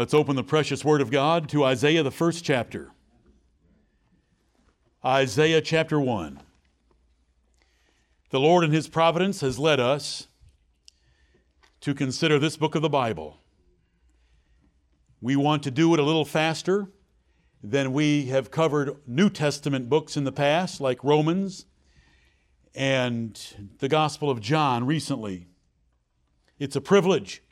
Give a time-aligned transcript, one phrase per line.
[0.00, 2.90] Let's open the precious Word of God to Isaiah, the first chapter.
[5.04, 6.40] Isaiah chapter 1.
[8.30, 10.28] The Lord in His providence has led us
[11.82, 13.42] to consider this book of the Bible.
[15.20, 16.88] We want to do it a little faster
[17.62, 21.66] than we have covered New Testament books in the past, like Romans
[22.74, 23.38] and
[23.80, 25.48] the Gospel of John recently.
[26.58, 27.42] It's a privilege,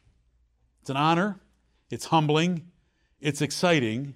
[0.80, 1.42] it's an honor,
[1.90, 2.66] it's humbling,
[3.20, 4.14] it's exciting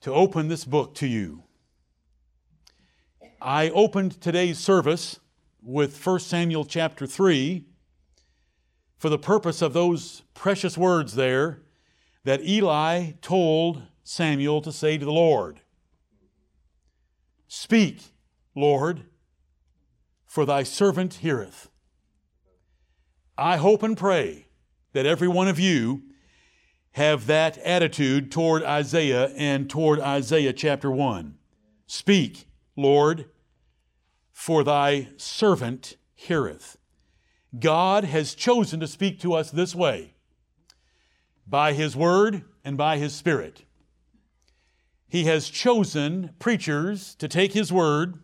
[0.00, 1.44] to open this book to you.
[3.40, 5.20] I opened today's service
[5.62, 7.64] with 1 Samuel chapter 3
[8.96, 11.62] for the purpose of those precious words there
[12.24, 15.60] that Eli told Samuel to say to the Lord
[17.46, 18.12] Speak,
[18.54, 19.04] Lord,
[20.26, 21.70] for thy servant heareth.
[23.38, 24.48] I hope and pray
[24.92, 26.02] that every one of you
[26.98, 31.38] have that attitude toward Isaiah and toward Isaiah chapter 1.
[31.86, 33.26] Speak, Lord,
[34.32, 36.76] for thy servant heareth.
[37.56, 40.14] God has chosen to speak to us this way
[41.46, 43.64] by His Word and by His Spirit.
[45.08, 48.18] He has chosen preachers to take His Word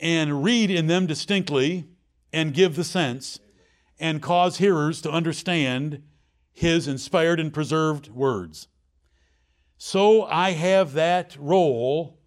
[0.00, 1.88] and read in them distinctly
[2.32, 3.38] and give the sense
[4.00, 6.02] and cause hearers to understand
[6.52, 8.68] His inspired and preserved words.
[9.76, 12.18] So I have that role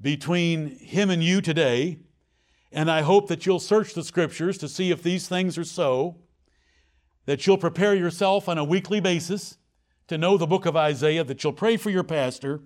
[0.00, 2.00] between Him and you today
[2.76, 6.16] and I hope that you'll search the scriptures to see if these things are so,
[7.24, 9.56] that you'll prepare yourself on a weekly basis
[10.08, 12.60] to know the book of Isaiah, that you'll pray for your pastor,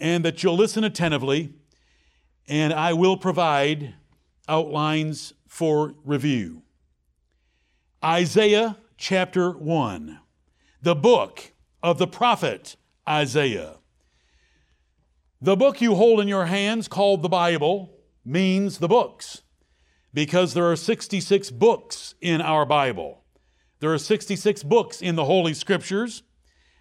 [0.00, 1.54] and that you'll listen attentively,
[2.48, 3.94] and I will provide
[4.48, 6.62] outlines for review.
[8.04, 10.18] Isaiah chapter 1,
[10.88, 12.74] the book of the prophet
[13.06, 13.74] Isaiah.
[15.38, 17.92] The book you hold in your hands, called the Bible,
[18.24, 19.42] means the books
[20.14, 23.22] because there are 66 books in our Bible.
[23.80, 26.22] There are 66 books in the Holy Scriptures,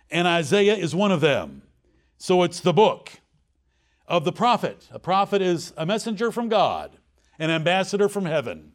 [0.10, 1.64] and Isaiah is one of them.
[2.18, 3.12] So it's the book
[4.08, 4.88] of the prophet.
[4.90, 6.98] A prophet is a messenger from God,
[7.38, 8.72] an ambassador from heaven.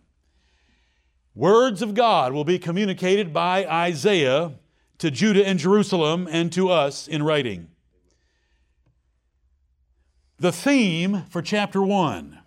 [1.34, 4.58] Words of God will be communicated by Isaiah
[4.98, 7.68] to Judah and Jerusalem and to us in writing.
[10.38, 12.38] The theme for chapter 1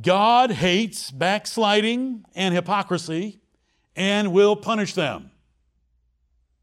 [0.00, 3.40] God hates backsliding and hypocrisy
[3.96, 5.30] and will punish them.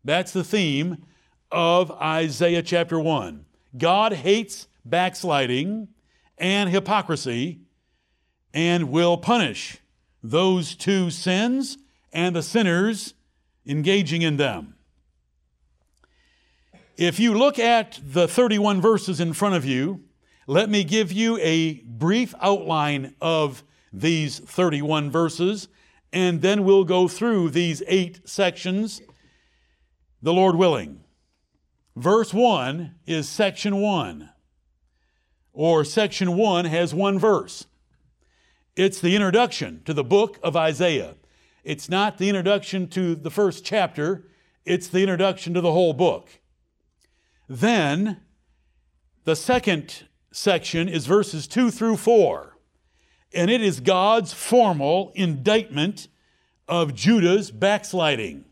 [0.06, 1.06] That's the theme
[1.52, 3.46] of Isaiah chapter 1.
[3.78, 5.90] God hates backsliding
[6.38, 7.62] and hypocrisy
[8.54, 9.80] and will punish
[10.24, 11.78] those two sins
[12.14, 13.14] and the sinners
[13.66, 14.76] engaging in them.
[16.98, 20.02] If you look at the 31 verses in front of you,
[20.48, 25.68] let me give you a brief outline of these 31 verses,
[26.14, 29.02] and then we'll go through these eight sections,
[30.22, 31.02] the Lord willing.
[31.96, 34.30] Verse 1 is section 1,
[35.54, 37.66] or section 1 has one verse.
[38.76, 41.16] It's the introduction to the book of Isaiah.
[41.66, 44.28] It's not the introduction to the first chapter,
[44.66, 46.30] it's the introduction to the whole book.
[47.50, 48.22] Then,
[49.24, 52.56] the second section is verses 2 through 4.
[53.34, 56.08] And it is God's formal indictment
[56.68, 58.46] of Judah's backsliding.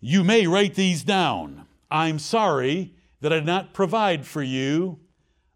[0.00, 1.66] You may write these down.
[1.90, 5.00] I'm sorry that I did not provide for you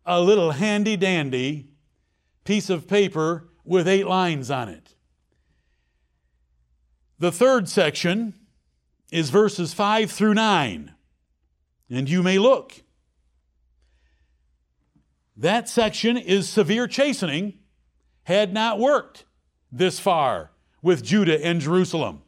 [0.04, 1.70] a little handy dandy
[2.44, 4.94] piece of paper with eight lines on it.
[7.18, 8.34] The third section
[9.10, 10.94] is verses 5 through 9.
[11.90, 12.82] And you may look.
[15.36, 17.58] That section is severe chastening
[18.24, 19.24] had not worked
[19.70, 20.50] this far
[20.82, 22.22] with Judah and Jerusalem.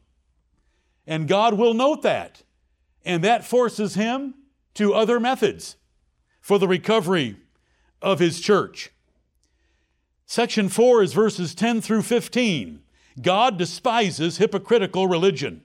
[1.07, 2.43] And God will note that.
[3.05, 4.35] And that forces him
[4.75, 5.77] to other methods
[6.41, 7.37] for the recovery
[8.03, 8.91] of his church.
[10.31, 12.83] Section 4 is verses 10 through 15.
[13.21, 15.65] God despises hypocritical religion.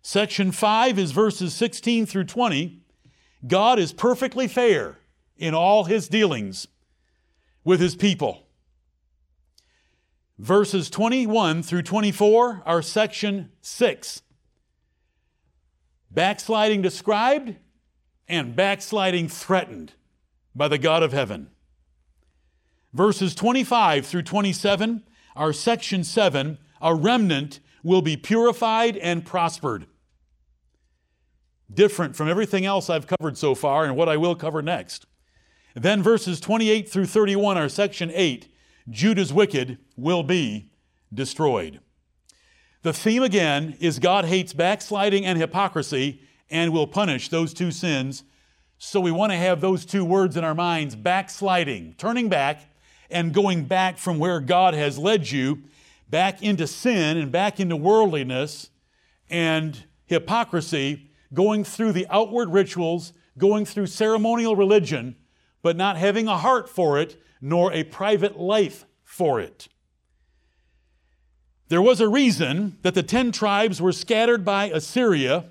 [0.00, 2.80] Section 5 is verses 16 through 20.
[3.46, 4.96] God is perfectly fair
[5.36, 6.66] in all his dealings
[7.62, 8.46] with his people.
[10.38, 14.22] Verses 21 through 24 are section 6.
[16.10, 17.54] Backsliding described
[18.26, 19.92] and backsliding threatened
[20.54, 21.51] by the God of heaven.
[22.92, 25.02] Verses 25 through 27
[25.34, 29.86] are section 7, a remnant will be purified and prospered.
[31.72, 35.06] Different from everything else I've covered so far and what I will cover next.
[35.74, 38.48] Then verses 28 through 31 are section 8
[38.90, 40.70] Judah's wicked will be
[41.14, 41.80] destroyed.
[42.82, 48.24] The theme again is God hates backsliding and hypocrisy and will punish those two sins.
[48.76, 52.71] So we want to have those two words in our minds backsliding, turning back
[53.12, 55.62] and going back from where God has led you
[56.08, 58.70] back into sin and back into worldliness
[59.30, 65.16] and hypocrisy, going through the outward rituals, going through ceremonial religion,
[65.62, 69.68] but not having a heart for it nor a private life for it.
[71.68, 75.46] There was a reason that the ten tribes were scattered by Assyria,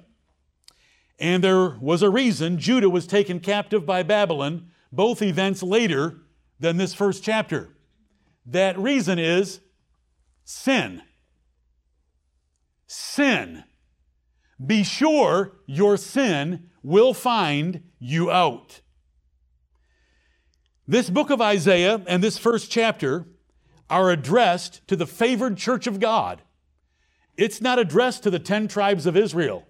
[1.17, 6.17] and there was a reason Judah was taken captive by Babylon, both events later
[6.61, 7.69] than this first chapter.
[8.45, 9.59] That reason is
[10.45, 11.01] sin.
[12.87, 13.63] Sin.
[14.63, 18.81] Be sure your sin will find you out.
[20.87, 23.25] This book of Isaiah and this first chapter
[23.89, 26.41] are addressed to the favored church of God.
[27.37, 29.67] It's not addressed to the 10 tribes of Israel.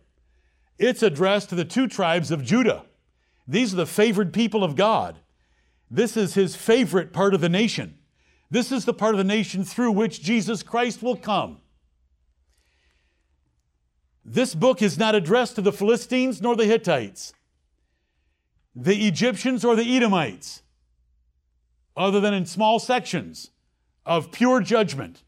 [0.77, 2.85] It's addressed to the two tribes of Judah.
[3.47, 5.19] These are the favored people of God.
[5.93, 7.97] This is his favorite part of the nation.
[8.49, 11.57] This is the part of the nation through which Jesus Christ will come.
[14.23, 17.33] This book is not addressed to the Philistines nor the Hittites,
[18.73, 20.61] the Egyptians or the Edomites,
[21.97, 23.51] other than in small sections
[24.05, 25.23] of pure judgment.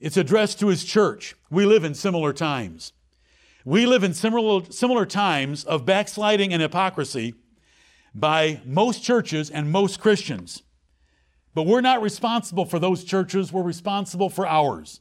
[0.00, 1.36] It's addressed to his church.
[1.50, 2.94] We live in similar times.
[3.64, 7.34] We live in similar, similar times of backsliding and hypocrisy
[8.14, 10.62] by most churches and most Christians.
[11.54, 15.00] But we're not responsible for those churches, we're responsible for ours.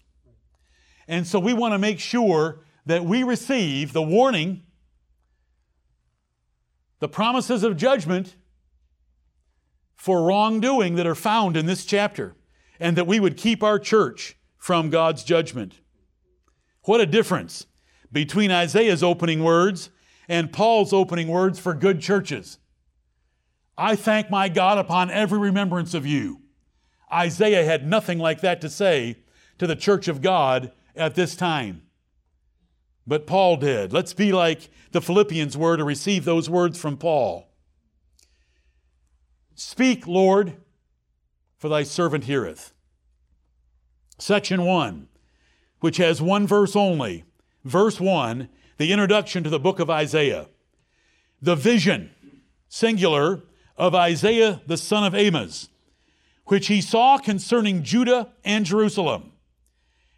[1.08, 4.64] And so we want to make sure that we receive the warning,
[7.00, 8.36] the promises of judgment
[9.96, 12.36] for wrongdoing that are found in this chapter,
[12.80, 15.80] and that we would keep our church from God's judgment.
[16.84, 17.68] What a difference
[18.12, 19.90] between Isaiah's opening words
[20.28, 22.58] and Paul's opening words for good churches.
[23.78, 26.42] I thank my God upon every remembrance of you.
[27.12, 29.18] Isaiah had nothing like that to say
[29.58, 31.84] to the church of God at this time.
[33.06, 33.92] But Paul did.
[33.92, 37.50] Let's be like the Philippians were to receive those words from Paul.
[39.56, 40.58] Speak, Lord,
[41.58, 42.74] for thy servant heareth.
[44.18, 45.08] Section 1,
[45.80, 47.26] which has one verse only.
[47.64, 50.48] Verse 1, the introduction to the book of Isaiah.
[51.42, 52.12] The vision,
[52.70, 53.42] singular,
[53.82, 55.68] of Isaiah the son of Amos,
[56.46, 59.32] which he saw concerning Judah and Jerusalem.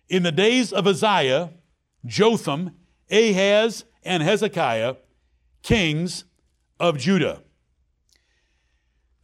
[0.10, 1.50] In the days of Uzziah,
[2.06, 2.72] Jotham,
[3.10, 4.96] Ahaz, and Hezekiah,
[5.62, 6.26] kings
[6.78, 7.42] of Judah.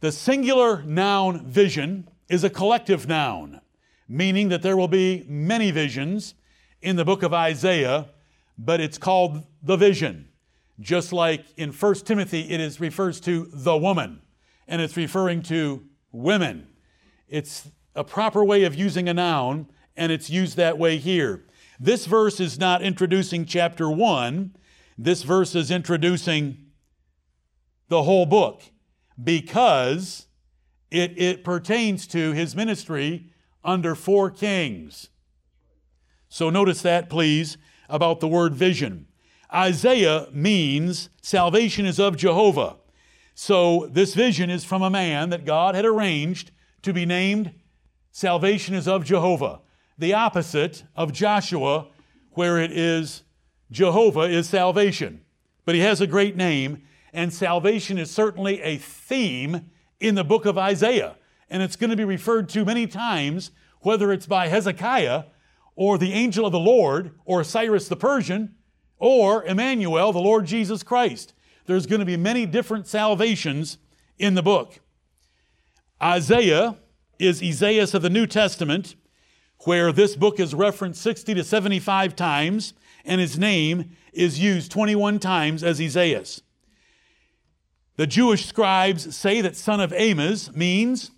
[0.00, 3.60] The singular noun vision is a collective noun,
[4.08, 6.34] meaning that there will be many visions
[6.80, 8.08] in the book of Isaiah,
[8.56, 10.30] but it's called the vision.
[10.80, 14.22] Just like in 1 Timothy, it is refers to the woman
[14.70, 16.68] and it's referring to women.
[17.28, 21.44] It's a proper way of using a noun, and it's used that way here.
[21.78, 24.56] This verse is not introducing chapter 1,
[24.96, 26.66] this verse is introducing
[27.88, 28.62] the whole book
[29.22, 30.26] because
[30.90, 33.32] it, it pertains to his ministry
[33.64, 35.08] under four kings.
[36.28, 37.56] So notice that, please,
[37.88, 39.06] about the word vision.
[39.52, 42.76] Isaiah means salvation is of Jehovah.
[43.42, 46.50] So, this vision is from a man that God had arranged
[46.82, 47.54] to be named
[48.12, 49.60] Salvation is of Jehovah.
[49.96, 51.86] The opposite of Joshua,
[52.32, 53.22] where it is
[53.70, 55.22] Jehovah is salvation.
[55.64, 56.82] But he has a great name,
[57.14, 59.70] and salvation is certainly a theme
[60.00, 61.16] in the book of Isaiah.
[61.48, 65.24] And it's going to be referred to many times, whether it's by Hezekiah
[65.76, 68.54] or the angel of the Lord or Cyrus the Persian
[68.98, 71.32] or Emmanuel, the Lord Jesus Christ
[71.70, 73.78] there's going to be many different salvations
[74.18, 74.80] in the book.
[76.02, 76.76] Isaiah
[77.18, 78.96] is Esaias of the New Testament,
[79.64, 82.74] where this book is referenced 60 to 75 times,
[83.04, 86.42] and his name is used 21 times as Esaias.
[87.96, 91.12] The Jewish scribes say that son of Amos means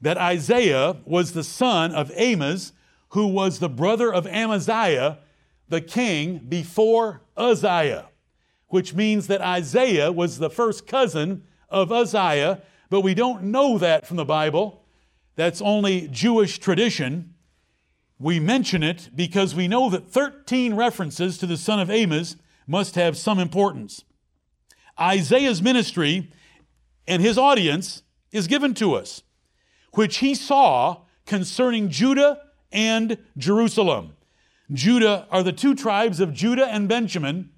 [0.00, 2.72] that Isaiah was the son of Amos,
[3.10, 5.18] who was the brother of Amaziah,
[5.68, 8.07] the king before Uzziah
[8.68, 14.06] which means that Isaiah was the first cousin of Uzziah, but we don't know that
[14.06, 14.84] from the Bible.
[15.36, 17.34] That's only Jewish tradition.
[18.18, 22.94] We mention it because we know that 13 references to the son of Amos must
[22.96, 24.04] have some importance.
[25.00, 26.32] Isaiah's ministry
[27.06, 29.22] and his audience is given to us,
[29.94, 32.40] which he saw concerning Judah
[32.72, 34.16] and Jerusalem.
[34.72, 37.50] Judah are the two tribes of Judah and Benjamin,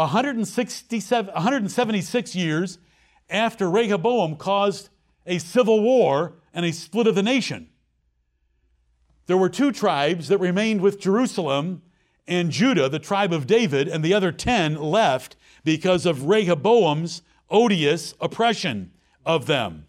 [0.00, 2.78] 167, 176 years
[3.28, 4.88] after Rehoboam caused
[5.26, 7.68] a civil war and a split of the nation.
[9.26, 11.82] There were two tribes that remained with Jerusalem
[12.26, 18.14] and Judah, the tribe of David, and the other 10 left because of Rehoboam's odious
[18.20, 18.92] oppression
[19.26, 19.86] of them.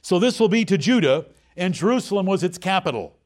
[0.00, 3.16] So this will be to Judah, and Jerusalem was its capital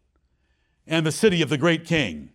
[0.86, 2.30] and the city of the great king.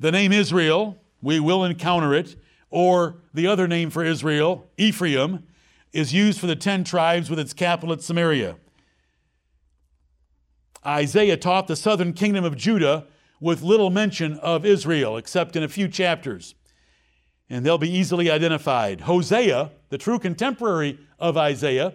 [0.00, 2.34] The name Israel, we will encounter it,
[2.70, 5.44] or the other name for Israel, Ephraim,
[5.92, 8.56] is used for the ten tribes with its capital at Samaria.
[10.86, 13.08] Isaiah taught the southern kingdom of Judah
[13.40, 16.54] with little mention of Israel, except in a few chapters.
[17.50, 19.02] And they'll be easily identified.
[19.02, 21.92] Hosea, the true contemporary of Isaiah,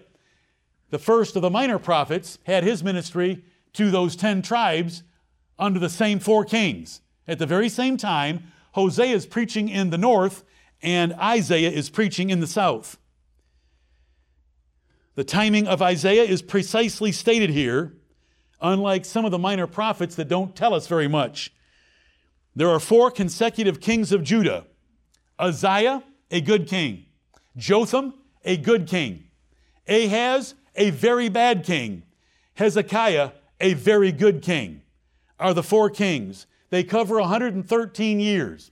[0.92, 3.44] the first of the minor prophets, had his ministry
[3.74, 5.02] to those ten tribes
[5.58, 7.02] under the same four kings.
[7.28, 10.44] At the very same time, Hosea is preaching in the north
[10.82, 12.98] and Isaiah is preaching in the south.
[15.16, 17.94] The timing of Isaiah is precisely stated here,
[18.62, 21.54] unlike some of the minor prophets that don't tell us very much.
[22.56, 24.66] There are four consecutive kings of Judah
[25.40, 27.06] Uzziah, a good king,
[27.58, 28.14] Jotham,
[28.44, 29.26] a good king,
[29.88, 32.04] Ahaz, a very bad king,
[32.56, 34.82] Hezekiah, a very good king,
[35.40, 36.46] are the four kings.
[36.76, 38.70] They cover 113 years.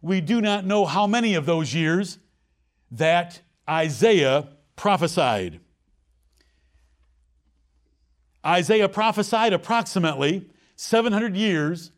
[0.00, 2.18] We do not know how many of those years
[2.90, 5.60] that Isaiah prophesied.
[8.42, 11.92] Isaiah prophesied approximately 700 years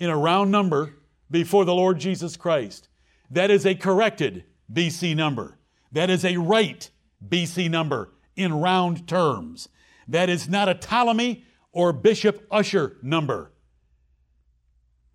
[0.00, 0.94] in a round number
[1.30, 2.88] before the Lord Jesus Christ.
[3.30, 5.58] That is a corrected BC number.
[5.92, 6.90] That is a right
[7.24, 9.68] BC number in round terms.
[10.08, 13.52] That is not a Ptolemy or Bishop Ussher number.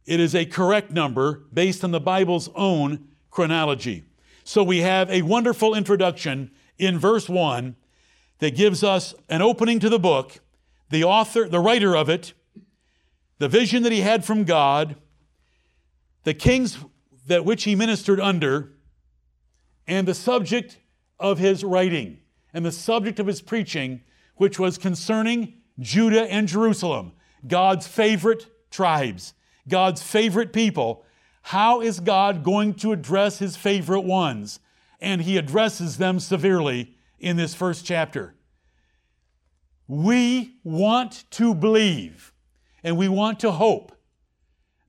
[0.06, 4.06] It is a correct number based on the Bible's own chronology.
[4.44, 7.76] So we have a wonderful introduction in verse 1
[8.40, 10.40] that gives us an opening to the book
[10.90, 12.34] the author, the writer of it,
[13.40, 14.96] the vision that he had from God,
[16.24, 16.78] the kings
[17.26, 18.74] that which he ministered under,
[19.88, 20.78] and the subject
[21.20, 22.20] of his writing
[22.54, 24.02] and the subject of his preaching,
[24.36, 27.14] which was concerning Judah and Jerusalem,
[27.48, 29.34] God's favorite tribes,
[29.68, 31.06] God's favorite people.
[31.44, 34.60] How is God going to address his favorite ones?
[35.00, 38.36] And he addresses them severely in this first chapter.
[39.88, 42.34] We want to believe
[42.84, 43.92] and we want to hope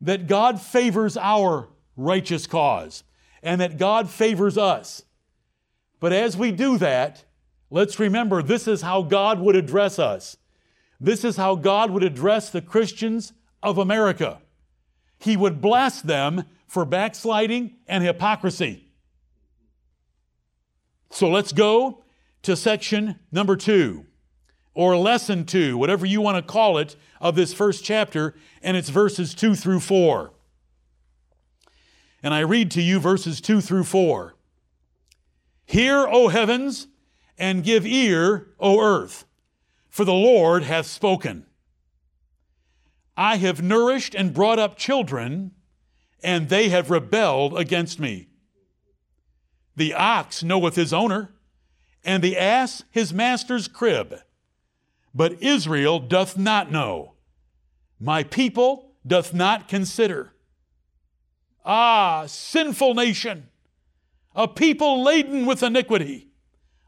[0.00, 3.04] that God favors our righteous cause
[3.42, 5.02] and that God favors us.
[6.00, 7.24] But as we do that,
[7.70, 10.36] let's remember this is how God would address us.
[11.00, 14.40] This is how God would address the Christians of America.
[15.24, 18.88] He would bless them for backsliding and hypocrisy.
[21.10, 22.04] So let's go
[22.42, 24.04] to section number two
[24.74, 28.90] or lesson two, whatever you want to call it, of this first chapter, and it's
[28.90, 30.34] verses two through four.
[32.22, 34.34] And I read to you verses two through four.
[35.64, 36.88] Hear, O heavens,
[37.38, 39.24] and give ear, O earth,
[39.88, 41.46] for the Lord hath spoken.
[43.16, 45.52] I have nourished and brought up children,
[46.22, 48.28] and they have rebelled against me.
[49.76, 51.32] The ox knoweth his owner,
[52.04, 54.20] and the ass his master's crib
[55.14, 57.12] but Israel doth not know.
[58.00, 60.32] My people doth not consider.
[61.64, 63.48] Ah, sinful nation,
[64.34, 66.28] a people laden with iniquity,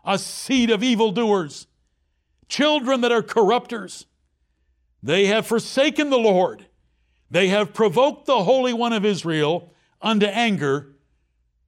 [0.04, 1.66] a seed of evildoers,
[2.49, 4.06] children that are corrupters.
[5.07, 6.67] They have forsaken the Lord.
[7.31, 9.73] They have provoked the Holy One of Israel
[10.03, 10.97] unto anger.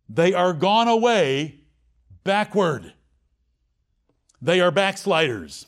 [0.08, 1.60] They are gone away
[2.24, 2.94] backward.
[4.42, 5.66] They are backsliders.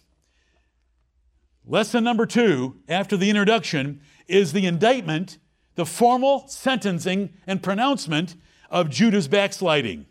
[1.65, 5.39] Lesson number two, after the introduction, is the indictment,
[5.77, 8.35] the formal sentencing and pronouncement
[8.69, 10.07] of Judah's backsliding.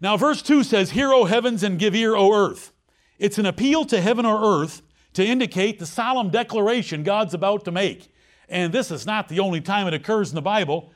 [0.00, 2.72] Now, verse 2 says, Hear, O heavens, and give ear, O earth.
[3.20, 4.82] It's an appeal to heaven or earth
[5.14, 8.12] to indicate the solemn declaration God's about to make.
[8.48, 10.92] And this is not the only time it occurs in the Bible.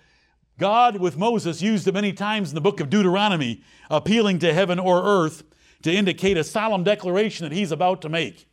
[0.59, 4.78] God, with Moses, used it many times in the book of Deuteronomy, appealing to heaven
[4.78, 5.42] or earth
[5.83, 8.47] to indicate a solemn declaration that he's about to make.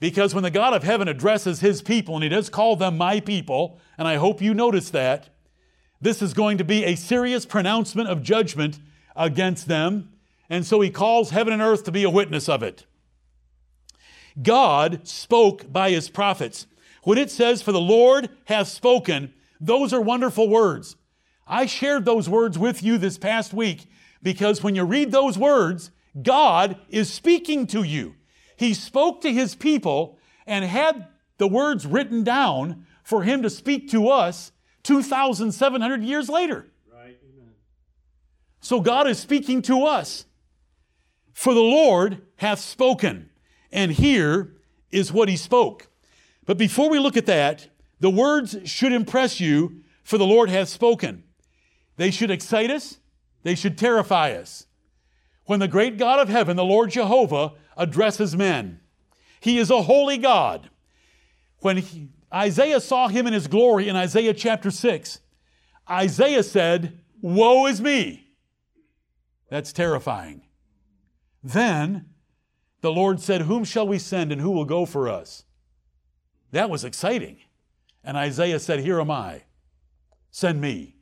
[0.00, 3.20] Because when the God of heaven addresses his people, and he does call them my
[3.20, 5.28] people, and I hope you notice that,
[6.00, 8.78] this is going to be a serious pronouncement of judgment
[9.16, 10.12] against them.
[10.48, 12.86] And so he calls heaven and earth to be a witness of it.
[14.40, 16.66] God spoke by his prophets.
[17.02, 20.96] When it says, For the Lord hath spoken, those are wonderful words.
[21.46, 23.86] I shared those words with you this past week
[24.22, 25.90] because when you read those words,
[26.20, 28.14] God is speaking to you.
[28.56, 31.06] He spoke to his people and had
[31.38, 34.52] the words written down for him to speak to us
[34.82, 36.66] 2,700 years later.
[36.92, 37.18] Right.
[37.22, 37.52] Amen.
[38.60, 40.26] So God is speaking to us.
[41.32, 43.27] For the Lord hath spoken,
[43.72, 44.54] and here
[44.90, 45.88] is what he spoke.
[46.46, 47.68] But before we look at that,
[48.00, 51.24] the words should impress you, for the Lord hath spoken.
[51.96, 52.98] They should excite us,
[53.42, 54.66] they should terrify us.
[55.44, 58.80] When the great God of heaven, the Lord Jehovah, addresses men,
[59.40, 60.70] He is a holy God.
[61.60, 65.20] When he, Isaiah saw him in his glory in Isaiah chapter 6,
[65.90, 68.28] Isaiah said, Woe is me!
[69.48, 70.42] That's terrifying.
[71.42, 72.06] Then
[72.80, 75.44] the Lord said, Whom shall we send and who will go for us?
[76.52, 77.38] That was exciting.
[78.04, 79.42] And Isaiah said, Here am I.
[80.30, 80.96] Send me.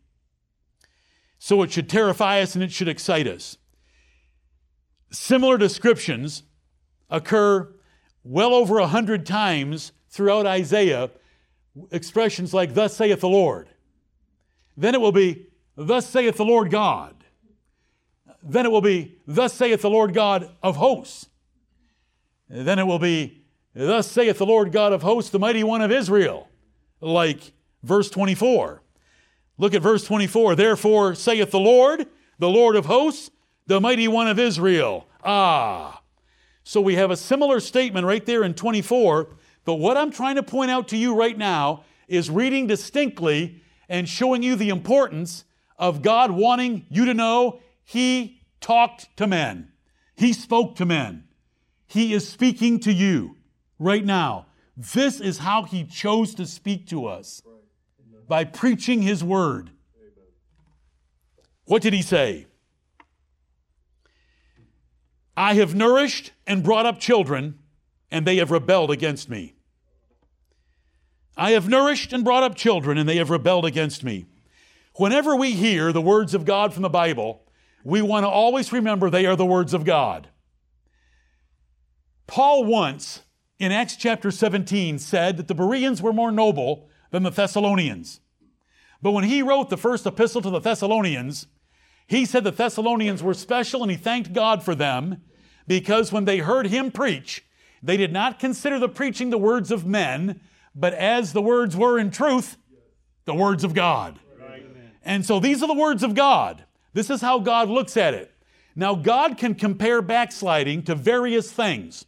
[1.38, 3.59] So it should terrify us and it should excite us.
[5.11, 6.42] Similar descriptions
[7.11, 7.73] occur
[8.25, 11.11] well over a hundred times throughout Isaiah,
[11.90, 13.68] expressions like, Thus saith the Lord.
[14.76, 17.16] Then it will be, Thus saith the Lord God
[18.49, 21.28] then it will be, Thus saith the Lord God of hosts.
[22.49, 23.43] Then it will be,
[23.75, 26.49] Thus saith the Lord God of hosts, the mighty one of Israel,
[27.00, 28.83] like verse 24.
[29.59, 30.55] Look at verse 24.
[30.55, 32.07] Therefore saith the Lord,
[32.38, 33.31] the Lord of hosts,
[33.67, 35.07] the mighty one of Israel.
[35.25, 36.03] Ah.
[36.62, 39.29] So we have a similar statement right there in 24.
[39.65, 44.09] But what I'm trying to point out to you right now is reading distinctly and
[44.09, 45.45] showing you the importance
[45.78, 49.73] of God wanting you to know He talked to men.
[50.15, 51.25] He spoke to men.
[51.86, 53.36] He is speaking to you
[53.78, 54.46] right now.
[54.76, 57.42] This is how He chose to speak to us
[58.28, 59.70] by preaching His word.
[61.64, 62.46] What did He say?
[65.36, 67.58] I have nourished and brought up children,
[68.10, 69.54] and they have rebelled against me.
[71.36, 74.26] I have nourished and brought up children, and they have rebelled against me.
[74.94, 77.42] Whenever we hear the words of God from the Bible,
[77.84, 80.28] we want to always remember they are the words of God.
[82.26, 83.23] Paul once,
[83.58, 88.21] in Acts chapter 17, said that the Bereans were more noble than the Thessalonians.
[89.00, 91.47] But when he wrote the first epistle to the Thessalonians,
[92.06, 95.23] he said the Thessalonians were special and he thanked God for them
[95.67, 97.45] because when they heard him preach,
[97.82, 100.41] they did not consider the preaching the words of men,
[100.75, 102.56] but as the words were in truth,
[103.25, 104.19] the words of God.
[105.04, 106.65] And so these are the words of God.
[106.93, 108.32] This is how God looks at it.
[108.75, 112.04] Now, God can compare backsliding to various things.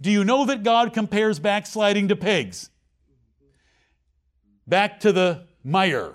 [0.00, 2.70] Do you know that God compares backsliding to pigs?
[4.66, 6.14] Back to the mire.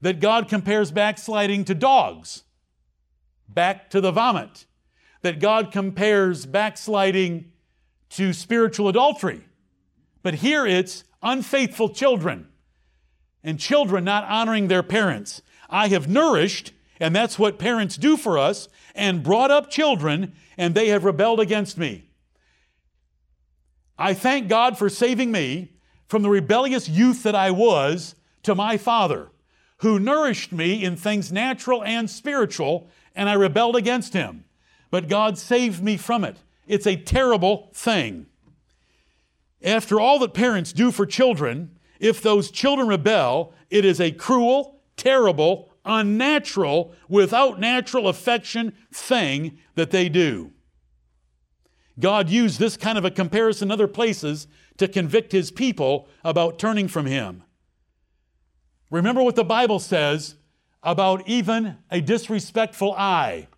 [0.00, 2.44] That God compares backsliding to dogs.
[3.48, 4.66] Back to the vomit.
[5.22, 7.52] That God compares backsliding
[8.10, 9.44] to spiritual adultery.
[10.22, 12.48] But here it's unfaithful children
[13.42, 15.42] and children not honoring their parents.
[15.70, 20.74] I have nourished and that's what parents do for us, and brought up children, and
[20.74, 22.07] they have rebelled against me.
[23.98, 25.72] I thank God for saving me
[26.06, 29.30] from the rebellious youth that I was to my father,
[29.78, 34.44] who nourished me in things natural and spiritual, and I rebelled against him.
[34.90, 36.36] But God saved me from it.
[36.66, 38.26] It's a terrible thing.
[39.62, 44.80] After all that parents do for children, if those children rebel, it is a cruel,
[44.96, 50.52] terrible, unnatural, without natural affection thing that they do.
[51.98, 56.58] God used this kind of a comparison in other places to convict his people about
[56.58, 57.42] turning from him.
[58.90, 60.36] Remember what the Bible says
[60.82, 63.48] about even a disrespectful eye.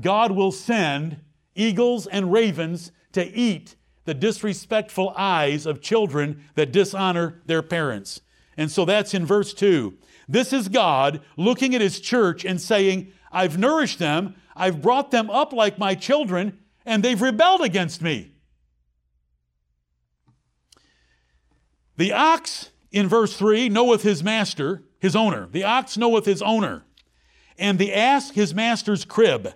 [0.00, 1.20] God will send
[1.54, 8.20] eagles and ravens to eat the disrespectful eyes of children that dishonor their parents.
[8.56, 9.96] And so that's in verse 2.
[10.28, 15.28] This is God looking at His church and saying, I've nourished them, I've brought them
[15.30, 18.32] up like my children, and they've rebelled against me.
[21.96, 25.48] The ox in verse 3 knoweth his master, his owner.
[25.50, 26.84] The ox knoweth his owner,
[27.58, 29.54] and the ass his master's crib.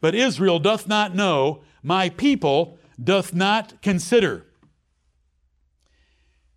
[0.00, 4.44] But Israel doth not know, my people doth not consider.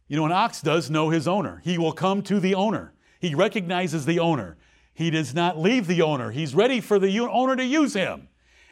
[0.07, 1.61] You know, an ox does know his owner.
[1.63, 2.93] He will come to the owner.
[3.19, 4.57] He recognizes the owner.
[4.93, 6.31] He does not leave the owner.
[6.31, 8.27] He's ready for the owner to use him.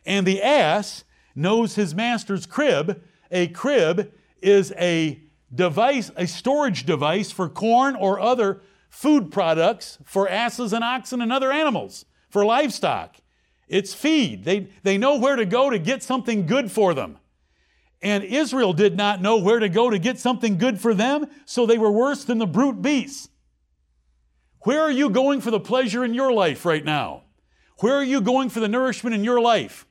[0.05, 3.01] And the ass knows his master's crib.
[3.31, 4.11] A crib
[4.41, 5.21] is a
[5.53, 11.31] device, a storage device for corn or other food products for asses and oxen and
[11.31, 13.17] other animals, for livestock.
[13.67, 14.45] It's feed.
[14.45, 17.19] They, they know where to go to get something good for them.
[18.01, 21.65] And Israel did not know where to go to get something good for them, so
[21.65, 23.29] they were worse than the brute beasts.
[24.61, 27.23] Where are you going for the pleasure in your life right now?
[27.79, 29.85] Where are you going for the nourishment in your life?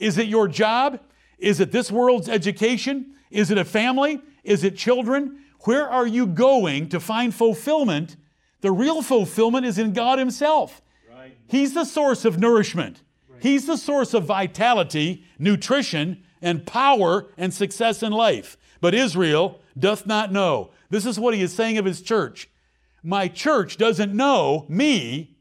[0.00, 1.00] Is it your job?
[1.38, 3.14] Is it this world's education?
[3.30, 4.20] Is it a family?
[4.44, 5.40] Is it children?
[5.60, 8.16] Where are you going to find fulfillment?
[8.60, 10.80] The real fulfillment is in God Himself.
[11.10, 11.36] Right.
[11.48, 13.02] He's the source of nourishment.
[13.28, 13.42] Right.
[13.42, 18.56] He's the source of vitality, nutrition, and power and success in life.
[18.80, 20.70] But Israel doth not know.
[20.90, 22.48] This is what he is saying of his church.
[23.02, 25.36] My church doesn't know me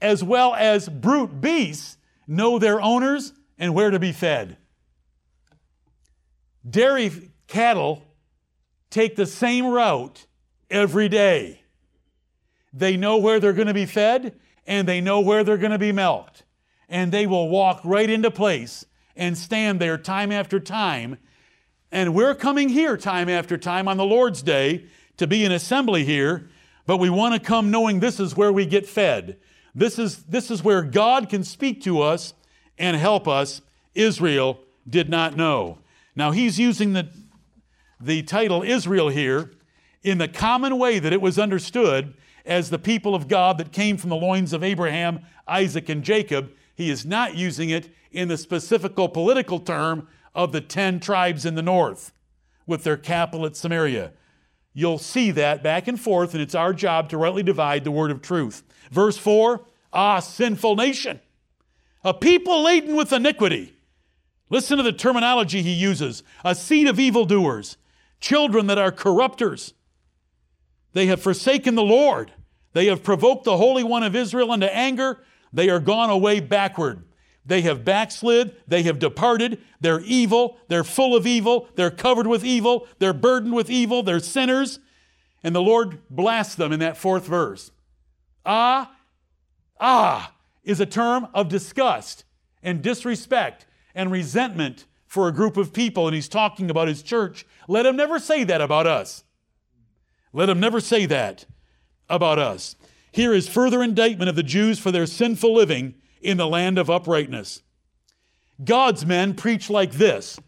[0.00, 4.56] as well as brute beasts know their owners and where to be fed.
[6.68, 8.02] Dairy cattle
[8.90, 10.26] take the same route
[10.70, 11.62] every day.
[12.72, 15.78] They know where they're going to be fed and they know where they're going to
[15.78, 16.44] be milked.
[16.88, 18.84] And they will walk right into place
[19.16, 21.18] and stand there time after time.
[21.90, 26.04] And we're coming here time after time on the Lord's Day to be an assembly
[26.04, 26.48] here,
[26.86, 29.38] but we want to come knowing this is where we get fed.
[29.74, 32.34] This is, this is where God can speak to us
[32.78, 33.62] and help us.
[33.94, 35.78] Israel did not know.
[36.14, 37.08] Now, he's using the,
[38.00, 39.52] the title Israel here
[40.02, 42.14] in the common way that it was understood
[42.44, 46.50] as the people of God that came from the loins of Abraham, Isaac, and Jacob.
[46.74, 51.54] He is not using it in the specific political term of the 10 tribes in
[51.54, 52.12] the north
[52.66, 54.12] with their capital at Samaria.
[54.72, 58.10] You'll see that back and forth, and it's our job to rightly divide the word
[58.10, 58.62] of truth.
[58.90, 61.20] Verse 4 Ah, sinful nation,
[62.04, 63.74] a people laden with iniquity.
[64.50, 67.76] Listen to the terminology he uses a seed of evildoers,
[68.20, 69.74] children that are corrupters.
[70.92, 72.32] They have forsaken the Lord.
[72.72, 75.18] They have provoked the Holy One of Israel into anger.
[75.52, 77.04] They are gone away backward.
[77.44, 78.56] They have backslid.
[78.66, 79.60] They have departed.
[79.80, 80.58] They're evil.
[80.68, 81.68] They're full of evil.
[81.76, 82.86] They're covered with evil.
[82.98, 84.02] They're burdened with evil.
[84.02, 84.80] They're sinners.
[85.42, 87.70] And the Lord blasts them in that fourth verse.
[88.44, 88.92] Ah,
[89.80, 90.34] ah
[90.68, 92.24] is a term of disgust
[92.62, 96.06] and disrespect and resentment for a group of people.
[96.06, 97.46] And he's talking about his church.
[97.66, 99.24] Let him never say that about us.
[100.34, 101.46] Let him never say that
[102.10, 102.76] about us.
[103.10, 106.90] Here is further indictment of the Jews for their sinful living in the land of
[106.90, 107.62] uprightness.
[108.62, 110.38] God's men preach like this.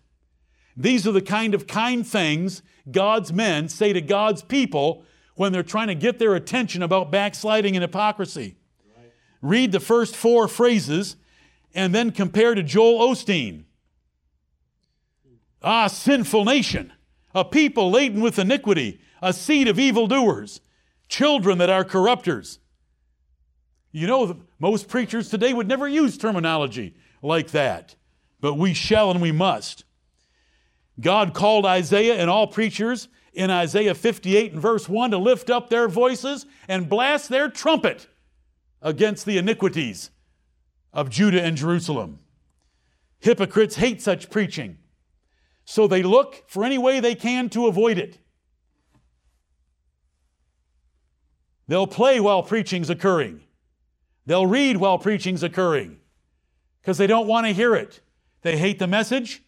[0.77, 5.05] These are the kind of kind things God's men say to God's people
[5.37, 8.57] when they're trying to get their attention about backsliding and hypocrisy.
[9.43, 11.17] Read the first four phrases
[11.75, 13.65] and then compare to Joel Osteen.
[15.63, 16.93] Ah, sinful nation,
[17.35, 20.61] a people laden with iniquity, a seed of evildoers,
[21.09, 22.59] children that are corrupters.
[23.93, 27.97] You know, most preachers today would never use terminology like that,
[28.41, 29.85] but we shall and we must.
[30.99, 35.71] God called Isaiah and all preachers in Isaiah 58 and verse 1 to lift up
[35.71, 38.07] their voices and blast their trumpet
[38.83, 40.11] against the iniquities
[40.93, 42.19] of Judah and Jerusalem.
[43.21, 44.79] Hypocrites hate such preaching,
[45.65, 48.19] so they look for any way they can to avoid it.
[51.69, 53.43] They'll play while preaching's occurring.
[54.27, 55.99] They'll read while preaching's occurring
[56.81, 58.01] because they don't want to hear it.
[58.43, 59.43] They hate the message,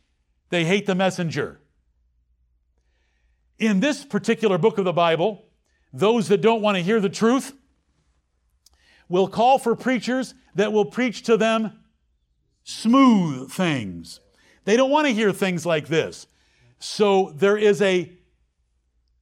[0.51, 1.61] they hate the messenger.
[3.59, 5.47] In this particular book of the Bible,
[5.93, 7.55] those that don't want to hear the truth
[9.13, 11.79] will call for preachers that will preach to them
[12.65, 14.21] smooth things.
[14.65, 16.27] They don't want to hear things like this.
[16.79, 18.11] So there is a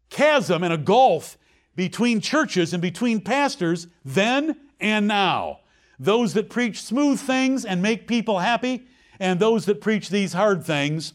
[0.09, 1.37] chasm and a gulf
[1.75, 5.59] between churches and between pastors then and now.
[5.99, 8.87] Those that preach smooth things and make people happy,
[9.19, 11.15] and those that preach these hard things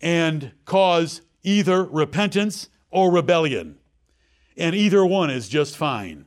[0.00, 3.78] and cause either repentance or rebellion.
[4.56, 6.26] And either one is just fine.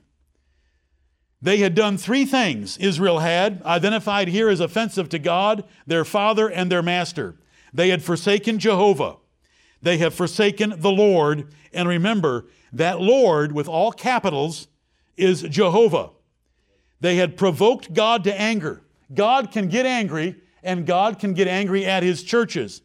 [1.44, 6.50] They had done three things, Israel had, identified here as offensive to God, their father,
[6.50, 7.36] and their master.
[7.74, 9.18] They had forsaken Jehovah.
[9.82, 11.54] They have forsaken the Lord.
[11.74, 14.70] And remember, that Lord, with all capitals,
[15.18, 16.12] is Jehovah.
[17.02, 18.82] They had provoked God to anger.
[19.14, 22.82] God can get angry, and God can get angry at his churches.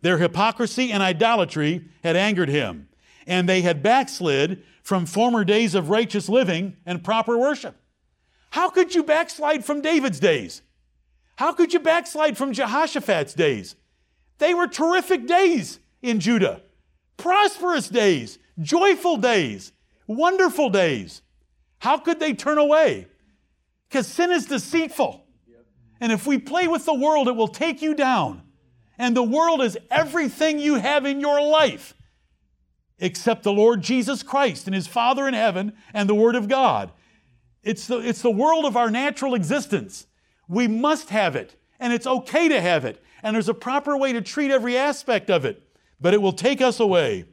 [0.00, 2.88] Their hypocrisy and idolatry had angered him.
[3.26, 7.74] and they had backslid from former days of righteous living and proper worship.
[8.50, 10.62] How could you backslide from David's days?
[11.34, 13.74] How could you backslide from Jehoshaphat's days?
[14.38, 16.62] They were terrific days in Judah,
[17.16, 19.72] prosperous days, joyful days,
[20.06, 21.20] wonderful days.
[21.80, 23.08] How could they turn away?
[23.88, 25.26] Because sin is deceitful.
[26.00, 28.40] And if we play with the world, it will take you down.
[28.98, 31.95] And the world is everything you have in your life
[32.98, 36.92] except the Lord Jesus Christ and His Father in heaven and the Word of God.
[37.62, 40.06] It's the, it's the world of our natural existence.
[40.48, 44.12] We must have it, and it's okay to have it, and there's a proper way
[44.12, 45.62] to treat every aspect of it,
[46.00, 47.24] but it will take us away.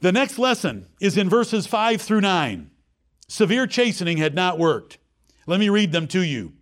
[0.00, 2.70] The next lesson is in verses 5 through 9.
[3.28, 4.98] Severe chastening had not worked.
[5.46, 6.54] Let me read them to you.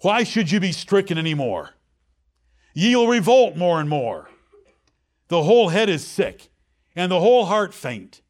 [0.00, 1.70] Why should you be stricken any more?
[2.72, 4.27] Ye will revolt more and more.
[5.28, 6.50] The whole head is sick,
[6.96, 8.22] and the whole heart faint.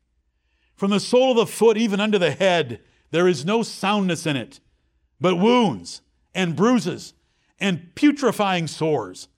[0.77, 2.81] From the sole of the foot even unto the head,
[3.11, 4.61] there is no soundness in it,
[5.21, 6.03] but wounds
[6.35, 7.15] and bruises
[7.59, 9.29] and putrefying sores.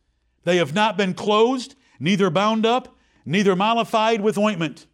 [0.44, 4.86] They have not been closed, neither bound up, neither mollified with ointment.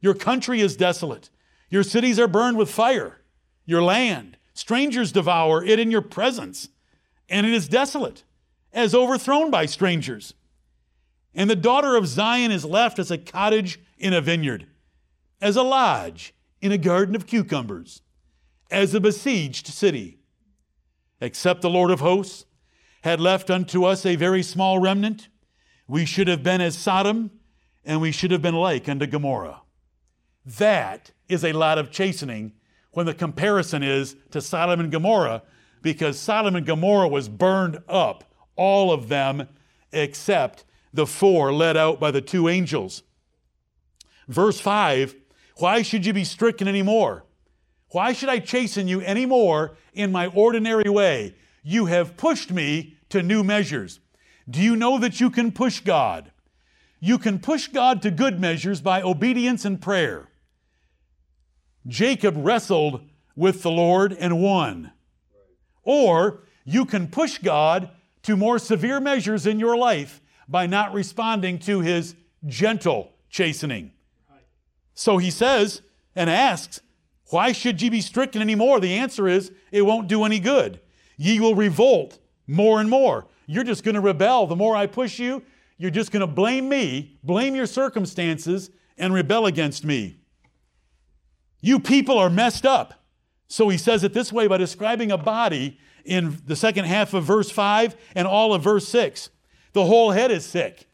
[0.00, 1.30] Your country is desolate.
[1.68, 3.20] Your cities are burned with fire.
[3.64, 6.68] Your land, strangers devour it in your presence,
[7.28, 8.24] and it is desolate,
[8.72, 10.34] as overthrown by strangers.
[11.34, 14.66] And the daughter of Zion is left as a cottage in a vineyard,
[15.40, 18.02] as a lodge in a garden of cucumbers,
[18.70, 20.18] as a besieged city.
[21.20, 22.46] Except the Lord of hosts
[23.02, 25.28] had left unto us a very small remnant,
[25.86, 27.30] we should have been as Sodom,
[27.84, 29.62] and we should have been like unto Gomorrah.
[30.44, 32.52] That is a lot of chastening
[32.92, 35.42] when the comparison is to Sodom and Gomorrah,
[35.82, 38.24] because Sodom and Gomorrah was burned up,
[38.56, 39.48] all of them
[39.92, 43.02] except the four led out by the two angels.
[44.28, 45.14] Verse 5
[45.56, 47.24] Why should you be stricken anymore?
[47.90, 51.34] Why should I chasten you any more in my ordinary way?
[51.62, 54.00] You have pushed me to new measures.
[54.48, 56.30] Do you know that you can push God?
[57.00, 60.28] You can push God to good measures by obedience and prayer.
[61.86, 63.02] Jacob wrestled
[63.34, 64.92] with the Lord and won.
[65.82, 67.90] Or you can push God
[68.22, 70.19] to more severe measures in your life
[70.50, 73.92] by not responding to his gentle chastening.
[74.94, 75.80] So he says
[76.16, 76.80] and asks,
[77.30, 78.80] Why should ye be stricken any more?
[78.80, 80.80] The answer is, It won't do any good.
[81.16, 83.26] Ye will revolt more and more.
[83.46, 84.46] You're just going to rebel.
[84.46, 85.42] The more I push you,
[85.78, 90.18] you're just going to blame me, blame your circumstances, and rebel against me.
[91.60, 92.94] You people are messed up.
[93.48, 97.24] So he says it this way by describing a body in the second half of
[97.24, 99.30] verse 5 and all of verse 6.
[99.72, 100.88] The whole head is sick,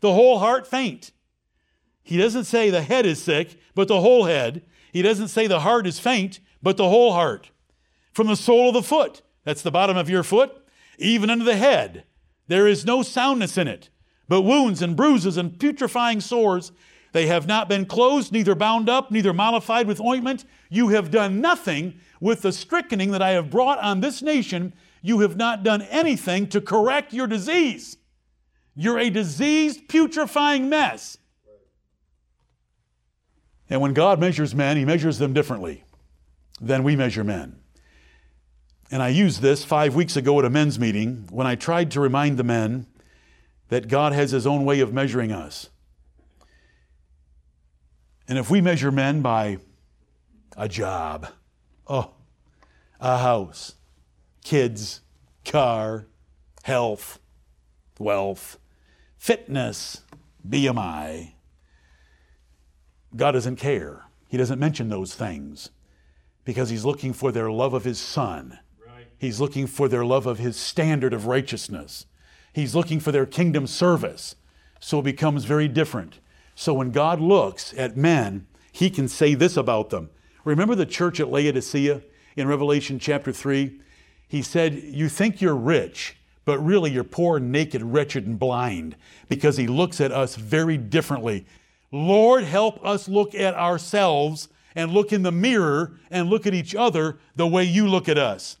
[0.00, 1.12] the whole heart faint.
[2.02, 4.62] He doesn't say the head is sick, but the whole head.
[4.92, 7.50] He doesn't say the heart is faint, but the whole heart.
[8.12, 10.66] From the sole of the foot, that's the bottom of your foot,
[10.98, 12.04] even unto the head,
[12.50, 13.90] there is no soundness in it,
[14.28, 16.72] but wounds and bruises and putrefying sores.
[17.12, 20.44] They have not been closed, neither bound up, neither mollified with ointment.
[20.68, 25.20] You have done nothing with the strickening that I have brought on this nation you
[25.20, 27.96] have not done anything to correct your disease.
[28.74, 31.18] You're a diseased, putrefying mess.
[33.68, 35.84] And when God measures men, He measures them differently
[36.60, 37.56] than we measure men.
[38.90, 42.00] And I used this five weeks ago at a men's meeting when I tried to
[42.00, 42.86] remind the men
[43.68, 45.70] that God has His own way of measuring us.
[48.26, 49.58] And if we measure men by
[50.56, 51.28] a job,
[51.86, 52.12] oh,
[53.00, 53.74] a house,
[54.44, 55.00] kids,
[55.44, 56.06] car,
[56.62, 57.18] health,
[57.98, 58.58] wealth,
[59.18, 60.02] fitness,
[60.48, 61.32] BMI.
[63.14, 64.04] God doesn't care.
[64.28, 65.70] He doesn't mention those things
[66.44, 68.58] because He's looking for their love of His Son.
[68.86, 69.06] Right.
[69.18, 72.06] He's looking for their love of His standard of righteousness.
[72.52, 74.36] He's looking for their kingdom service.
[74.80, 76.20] So it becomes very different.
[76.54, 80.10] So when God looks at men, He can say this about them.
[80.44, 82.02] Remember the church at Laodicea
[82.36, 83.80] in Revelation chapter 3?
[84.30, 88.94] He said, You think you're rich, but really you're poor, naked, wretched, and blind
[89.28, 91.46] because He looks at us very differently.
[91.90, 96.76] Lord, help us look at ourselves and look in the mirror and look at each
[96.76, 98.58] other the way you look at us.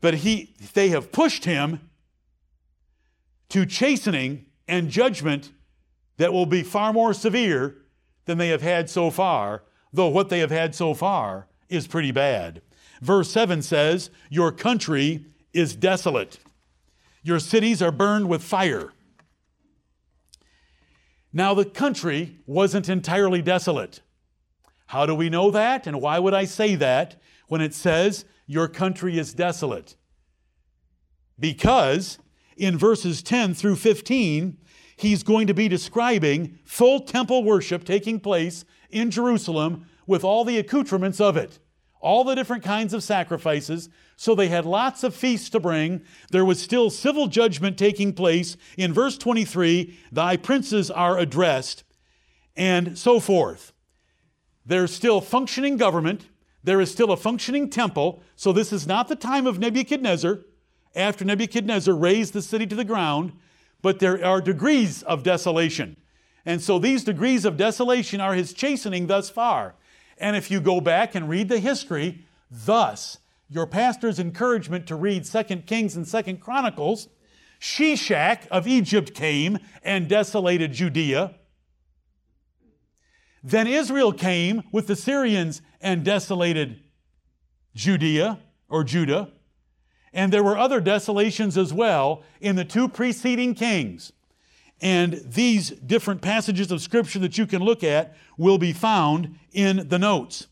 [0.00, 1.90] But he, they have pushed him
[3.50, 5.52] to chastening and judgment
[6.16, 7.76] that will be far more severe
[8.24, 12.12] than they have had so far, though what they have had so far is pretty
[12.12, 12.62] bad.
[13.00, 16.38] Verse 7 says, Your country is desolate,
[17.22, 18.92] your cities are burned with fire.
[21.32, 24.00] Now, the country wasn't entirely desolate.
[24.86, 25.86] How do we know that?
[25.86, 29.96] And why would I say that when it says, Your country is desolate?
[31.38, 32.18] Because
[32.56, 34.56] in verses 10 through 15,
[34.96, 40.58] he's going to be describing full temple worship taking place in Jerusalem with all the
[40.58, 41.58] accoutrements of it,
[42.00, 43.88] all the different kinds of sacrifices.
[44.16, 46.02] So they had lots of feasts to bring.
[46.30, 48.56] There was still civil judgment taking place.
[48.76, 51.84] In verse 23, thy princes are addressed,
[52.56, 53.72] and so forth.
[54.66, 56.26] There's still functioning government.
[56.62, 58.22] There is still a functioning temple.
[58.36, 60.40] So this is not the time of Nebuchadnezzar,
[60.94, 63.32] after Nebuchadnezzar razed the city to the ground,
[63.82, 65.96] but there are degrees of desolation.
[66.44, 69.74] And so these degrees of desolation are his chastening thus far.
[70.20, 75.24] And if you go back and read the history, thus, your pastor's encouragement to read
[75.24, 77.08] 2 Kings and 2 Chronicles,
[77.60, 81.34] Shishak of Egypt came and desolated Judea.
[83.42, 86.80] Then Israel came with the Syrians and desolated
[87.74, 89.32] Judea or Judah.
[90.12, 94.12] And there were other desolations as well in the two preceding kings.
[94.80, 99.88] And these different passages of Scripture that you can look at will be found in
[99.88, 100.46] the notes.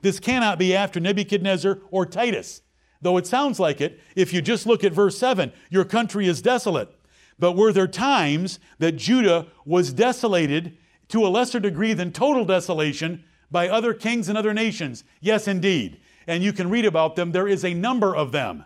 [0.00, 2.62] This cannot be after Nebuchadnezzar or Titus,
[3.00, 6.42] though it sounds like it if you just look at verse 7 your country is
[6.42, 6.92] desolate.
[7.38, 10.76] But were there times that Judah was desolated
[11.08, 15.04] to a lesser degree than total desolation by other kings and other nations.
[15.20, 16.00] Yes, indeed.
[16.26, 17.32] And you can read about them.
[17.32, 18.64] There is a number of them.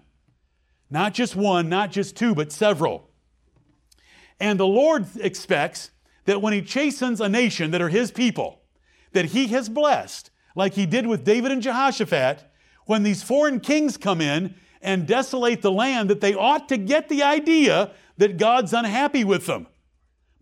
[0.88, 3.10] Not just one, not just two, but several.
[4.38, 5.90] And the Lord expects
[6.24, 8.60] that when He chastens a nation that are His people,
[9.12, 12.44] that He has blessed, like He did with David and Jehoshaphat,
[12.86, 17.08] when these foreign kings come in and desolate the land, that they ought to get
[17.08, 19.66] the idea that God's unhappy with them.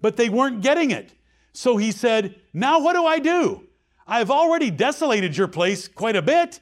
[0.01, 1.13] But they weren't getting it.
[1.53, 3.67] So he said, Now what do I do?
[4.07, 6.61] I've already desolated your place quite a bit.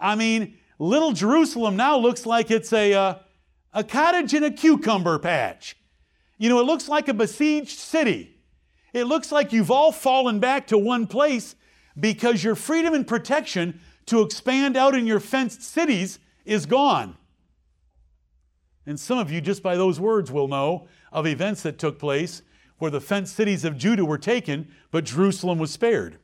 [0.00, 3.14] I mean, little Jerusalem now looks like it's a, uh,
[3.74, 5.76] a cottage in a cucumber patch.
[6.40, 8.34] You know, it looks like a besieged city.
[8.94, 11.54] It looks like you've all fallen back to one place
[11.98, 17.18] because your freedom and protection to expand out in your fenced cities is gone.
[18.86, 22.40] And some of you, just by those words, will know of events that took place
[22.78, 26.16] where the fenced cities of Judah were taken, but Jerusalem was spared.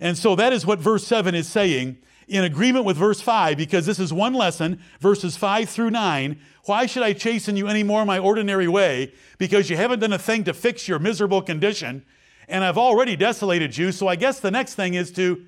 [0.00, 3.86] And so that is what verse 7 is saying in agreement with verse 5, because
[3.86, 6.38] this is one lesson, verses 5 through 9.
[6.64, 9.12] Why should I chasten you any more my ordinary way?
[9.38, 12.04] Because you haven't done a thing to fix your miserable condition,
[12.48, 15.44] and I've already desolated you, so I guess the next thing is to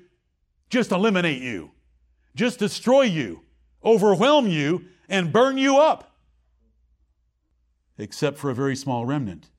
[0.69, 1.71] just eliminate you,
[2.35, 3.43] just destroy you,
[3.83, 6.17] overwhelm you, and burn you up.
[7.97, 9.49] Except for a very small remnant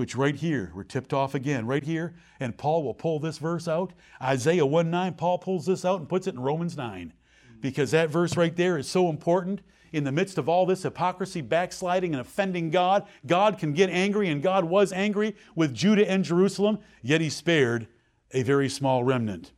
[0.00, 3.68] which right here, we're tipped off again, right here, and Paul will pull this verse
[3.68, 3.92] out.
[4.22, 7.12] Isaiah 1 9, Paul pulls this out and puts it in Romans 9.
[7.60, 9.60] Because that verse right there is so important.
[9.92, 14.30] In the midst of all this hypocrisy, backsliding, and offending God, God can get angry,
[14.30, 17.86] and God was angry with Judah and Jerusalem, yet He spared
[18.30, 19.52] a very small remnant.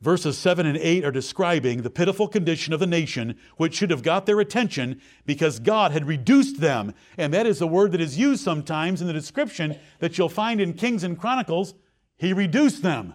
[0.00, 4.02] Verses 7 and 8 are describing the pitiful condition of the nation, which should have
[4.02, 6.94] got their attention because God had reduced them.
[7.18, 10.58] And that is a word that is used sometimes in the description that you'll find
[10.58, 11.74] in Kings and Chronicles.
[12.16, 13.14] He reduced them,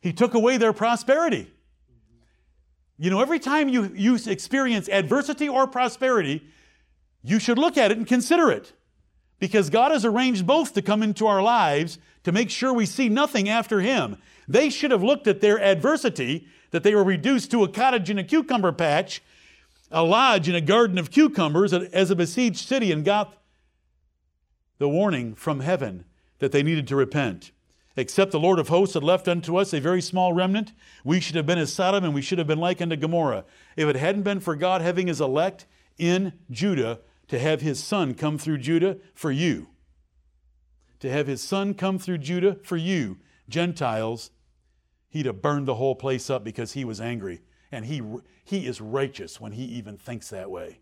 [0.00, 1.50] He took away their prosperity.
[2.96, 6.46] You know, every time you, you experience adversity or prosperity,
[7.22, 8.72] you should look at it and consider it.
[9.40, 13.08] Because God has arranged both to come into our lives to make sure we see
[13.08, 14.16] nothing after Him.
[14.48, 18.18] They should have looked at their adversity, that they were reduced to a cottage in
[18.18, 19.22] a cucumber patch,
[19.90, 23.36] a lodge in a garden of cucumbers as a besieged city, and got
[24.78, 26.04] the warning from heaven
[26.40, 27.52] that they needed to repent.
[27.96, 30.72] Except the Lord of hosts had left unto us a very small remnant,
[31.04, 33.44] we should have been as Sodom and we should have been like unto Gomorrah.
[33.76, 35.64] If it hadn't been for God having his elect
[35.96, 39.68] in Judah to have his son come through Judah for you,
[40.98, 43.18] to have his son come through Judah for you,
[43.48, 44.30] Gentiles,
[45.14, 47.40] he'd have burned the whole place up because he was angry.
[47.70, 48.02] And he,
[48.44, 50.80] he is righteous when he even thinks that way.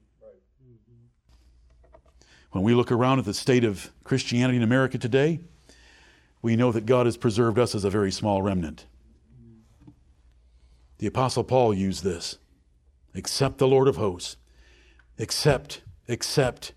[2.51, 5.41] When we look around at the state of Christianity in America today,
[6.41, 8.87] we know that God has preserved us as a very small remnant.
[10.97, 12.39] The Apostle Paul used this
[13.15, 14.39] except the Lord of hosts,
[15.19, 16.73] except, except,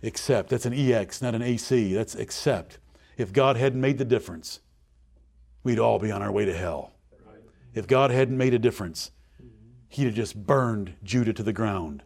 [0.00, 0.50] except.
[0.50, 1.92] That's an EX, not an AC.
[1.92, 2.78] That's except.
[3.16, 4.60] If God hadn't made the difference,
[5.68, 6.92] we'd all be on our way to hell.
[7.74, 9.10] If God hadn't made a difference,
[9.90, 12.02] He'd have just burned Judah to the ground.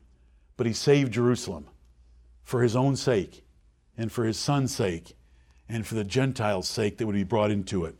[0.56, 1.68] But He saved Jerusalem
[2.42, 3.44] for His own sake
[3.96, 5.16] and for his son's sake
[5.68, 7.94] and for the Gentiles' sake that would be brought into it.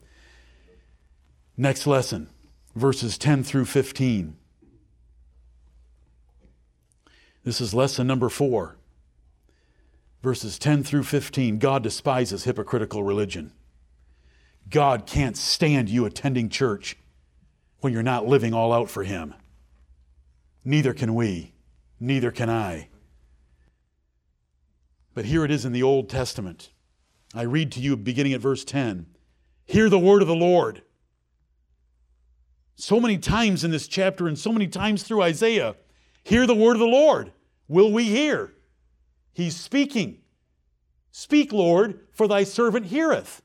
[1.57, 2.29] Next lesson,
[2.75, 4.37] verses 10 through 15.
[7.45, 8.77] This is lesson number four.
[10.23, 11.59] Verses 10 through 15.
[11.59, 13.53] God despises hypocritical religion.
[14.69, 16.97] God can't stand you attending church
[17.81, 19.35] when you're not living all out for Him.
[20.65, 21.53] Neither can we.
[22.01, 22.89] Neither can I.
[25.15, 26.71] But here it is in the Old Testament.
[27.35, 29.07] I read to you beginning at verse 10.
[29.65, 30.83] Hear the word of the Lord.
[32.77, 35.77] So many times in this chapter and so many times through Isaiah,
[36.25, 37.33] hear the word of the Lord.
[37.69, 38.55] Will we hear?
[39.33, 40.19] He's speaking.
[41.11, 43.42] Speak, Lord, for thy servant heareth.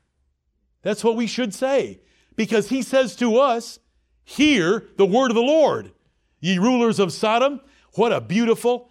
[0.82, 2.00] That's what we should say.
[2.36, 3.78] Because he says to us,
[4.24, 5.92] Hear the word of the Lord.
[6.40, 7.60] Ye rulers of Sodom,
[7.94, 8.90] what a beautiful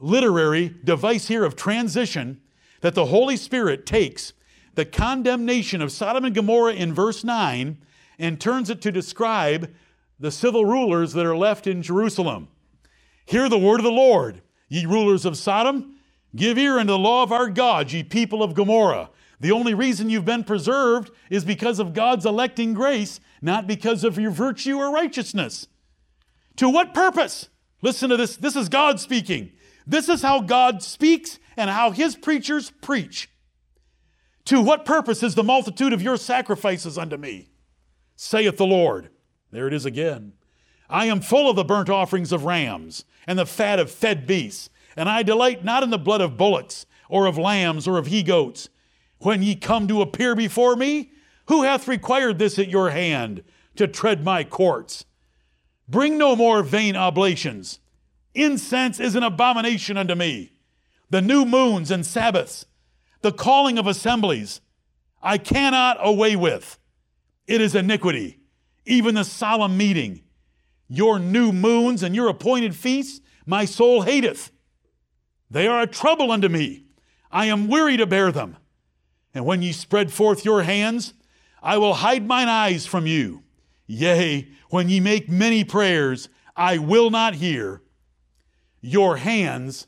[0.00, 2.40] literary device here of transition
[2.80, 4.32] that the Holy Spirit takes
[4.74, 7.78] the condemnation of Sodom and Gomorrah in verse 9
[8.18, 9.72] and turns it to describe
[10.18, 12.48] the civil rulers that are left in Jerusalem.
[13.24, 15.96] Hear the word of the Lord, ye rulers of Sodom.
[16.34, 19.10] Give ear unto the law of our God, ye people of Gomorrah.
[19.40, 24.18] The only reason you've been preserved is because of God's electing grace, not because of
[24.18, 25.66] your virtue or righteousness.
[26.56, 27.48] To what purpose?
[27.82, 28.36] Listen to this.
[28.36, 29.52] This is God speaking.
[29.86, 33.28] This is how God speaks and how his preachers preach.
[34.46, 37.48] To what purpose is the multitude of your sacrifices unto me?
[38.16, 39.10] Saith the Lord.
[39.50, 40.34] There it is again.
[40.88, 44.68] I am full of the burnt offerings of rams and the fat of fed beasts,
[44.96, 48.22] and I delight not in the blood of bullocks or of lambs or of he
[48.22, 48.68] goats.
[49.24, 51.10] When ye come to appear before me,
[51.46, 53.42] who hath required this at your hand
[53.76, 55.06] to tread my courts?
[55.88, 57.78] Bring no more vain oblations.
[58.34, 60.52] Incense is an abomination unto me.
[61.08, 62.66] The new moons and Sabbaths,
[63.22, 64.60] the calling of assemblies,
[65.22, 66.78] I cannot away with.
[67.46, 68.40] It is iniquity,
[68.84, 70.22] even the solemn meeting.
[70.86, 74.50] Your new moons and your appointed feasts, my soul hateth.
[75.50, 76.84] They are a trouble unto me.
[77.32, 78.58] I am weary to bear them.
[79.34, 81.12] And when ye spread forth your hands,
[81.62, 83.42] I will hide mine eyes from you.
[83.86, 87.82] Yea, when ye make many prayers, I will not hear.
[88.80, 89.86] Your hands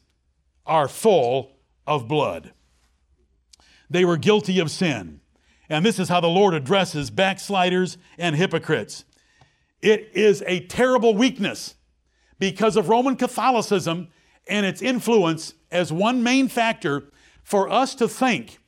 [0.67, 1.53] are full
[1.87, 2.53] of blood.
[3.89, 5.21] They were guilty of sin.
[5.69, 9.05] And this is how the Lord addresses backsliders and hypocrites.
[9.83, 11.75] It is a terrible weakness
[12.39, 14.09] because of Roman Catholicism
[14.49, 17.11] and its influence as one main factor
[17.43, 18.59] for us to think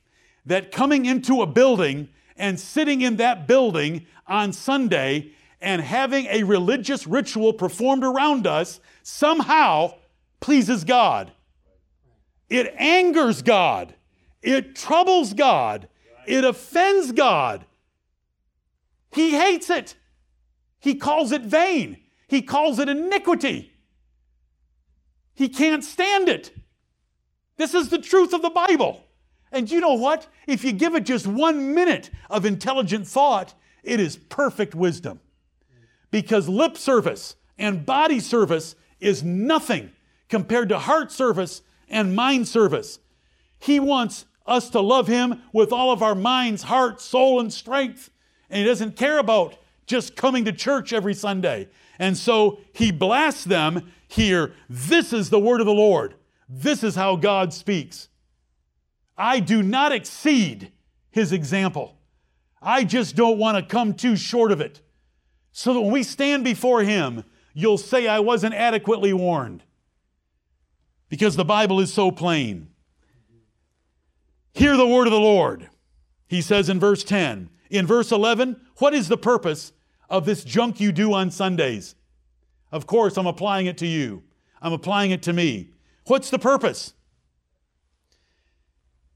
[0.49, 6.43] that coming into a building and sitting in that building on Sunday and having a
[6.43, 9.95] religious ritual performed around us somehow
[10.41, 11.33] pleases God.
[12.49, 13.95] It angers God.
[14.41, 15.89] It troubles God.
[16.27, 17.67] It offends God.
[19.13, 19.97] He hates it.
[20.81, 21.99] He calls it vain.
[22.27, 23.73] He calls it iniquity.
[25.35, 26.53] He can't stand it.
[27.59, 29.05] This is the truth of the Bible.
[29.53, 30.27] And you know what?
[30.47, 35.21] If you give it just one minute of intelligent thought, it is perfect wisdom.
[36.11, 39.93] Because lip service and body service is nothing
[40.29, 42.99] compared to heart service and mind service.
[43.59, 48.11] He wants us to love Him with all of our minds, heart, soul, and strength.
[48.51, 51.69] And He doesn't care about just coming to church every Sunday.
[51.99, 54.53] And so He blasts them here.
[54.69, 56.15] This is the word of the Lord.
[56.49, 58.09] This is how God speaks.
[59.19, 60.73] I do not exceed
[61.11, 61.99] His example.
[62.63, 64.81] I just don't want to come too short of it.
[65.53, 69.65] So that when we stand before Him, you'll say, I wasn't adequately warned.
[71.09, 72.69] Because the Bible is so plain.
[74.53, 75.69] Hear the word of the Lord,
[76.27, 77.49] he says in verse 10.
[77.71, 79.73] In verse 11, what is the purpose
[80.09, 81.95] of this junk you do on Sundays?
[82.71, 84.23] Of course, I'm applying it to you.
[84.61, 85.71] I'm applying it to me.
[86.07, 86.95] What's the purpose?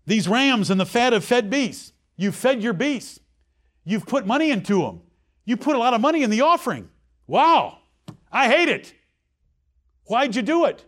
[0.06, 1.92] These rams and the fat of fed beasts.
[2.16, 3.20] You've fed your beasts.
[3.84, 5.00] You've put money into them.
[5.44, 6.88] You put a lot of money in the offering.
[7.26, 7.78] Wow,
[8.30, 8.94] I hate it.
[10.04, 10.84] Why'd you do it?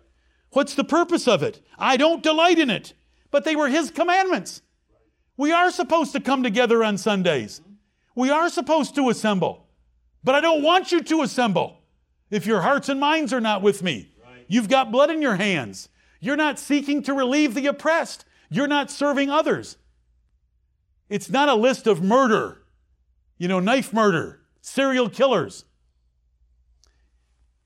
[0.50, 1.60] What's the purpose of it?
[1.78, 2.94] I don't delight in it
[3.34, 4.62] but they were His commandments.
[5.36, 7.60] We are supposed to come together on Sundays.
[8.14, 9.66] We are supposed to assemble.
[10.22, 11.80] But I don't want you to assemble
[12.30, 14.14] if your hearts and minds are not with me.
[14.46, 15.88] You've got blood in your hands.
[16.20, 18.24] You're not seeking to relieve the oppressed.
[18.51, 19.76] You're not serving others.
[21.09, 22.62] It's not a list of murder,
[23.38, 25.64] you know, knife murder, serial killers.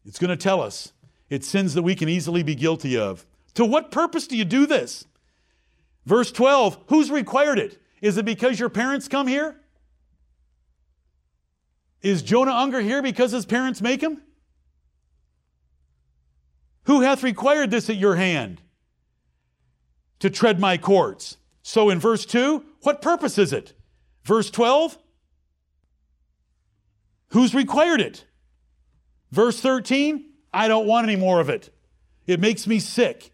[0.04, 0.92] It's going to tell us
[1.28, 3.26] it's sins that we can easily be guilty of.
[3.54, 5.04] To what purpose do you do this?
[6.06, 7.80] Verse 12, who's required it?
[8.00, 9.60] Is it because your parents come here?
[12.00, 14.22] Is Jonah Unger here because his parents make him?
[16.84, 18.62] Who hath required this at your hand?
[20.20, 21.36] To tread my courts.
[21.62, 23.74] So in verse 2, what purpose is it?
[24.24, 24.98] Verse 12,
[27.28, 28.24] who's required it?
[29.30, 31.70] Verse 13, I don't want any more of it.
[32.26, 33.32] It makes me sick.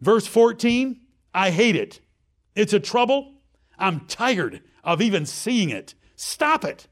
[0.00, 1.00] Verse 14,
[1.34, 2.00] I hate it.
[2.54, 3.34] It's a trouble.
[3.78, 5.94] I'm tired of even seeing it.
[6.16, 6.86] Stop it.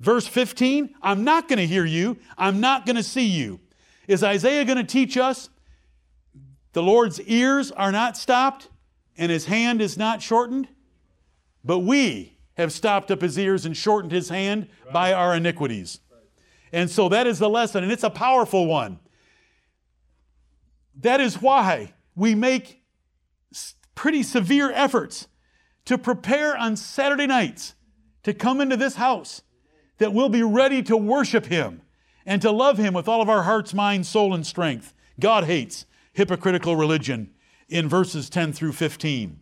[0.00, 2.18] Verse 15, I'm not going to hear you.
[2.36, 3.60] I'm not going to see you.
[4.08, 5.48] Is Isaiah going to teach us
[6.74, 8.68] the Lord's ears are not stopped
[9.16, 10.68] and his hand is not shortened?
[11.64, 16.00] But we have stopped up his ears and shortened his hand by our iniquities.
[16.72, 18.98] And so that is the lesson, and it's a powerful one.
[21.00, 22.82] That is why we make
[23.94, 25.28] pretty severe efforts
[25.84, 27.74] to prepare on Saturday nights
[28.22, 29.42] to come into this house
[29.98, 31.82] that we'll be ready to worship Him
[32.26, 34.92] and to love Him with all of our hearts, mind, soul, and strength.
[35.20, 37.30] God hates hypocritical religion
[37.68, 39.38] in verses 10 through 15,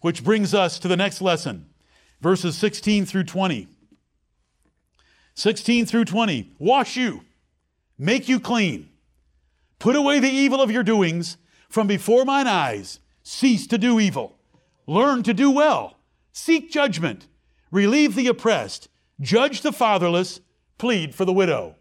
[0.00, 1.66] which brings us to the next lesson,
[2.20, 3.66] verses 16 through 20.
[5.34, 7.24] 16 through 20 Wash you,
[7.98, 8.90] make you clean,
[9.78, 11.38] put away the evil of your doings
[11.68, 13.00] from before mine eyes.
[13.22, 14.36] Cease to do evil.
[14.86, 15.96] Learn to do well.
[16.32, 17.28] Seek judgment.
[17.70, 18.88] Relieve the oppressed.
[19.20, 20.40] Judge the fatherless.
[20.76, 21.76] Plead for the widow.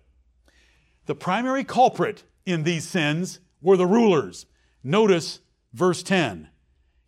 [1.08, 4.46] The primary culprit in these sins were the rulers.
[4.84, 5.40] Notice
[5.74, 6.50] verse 10.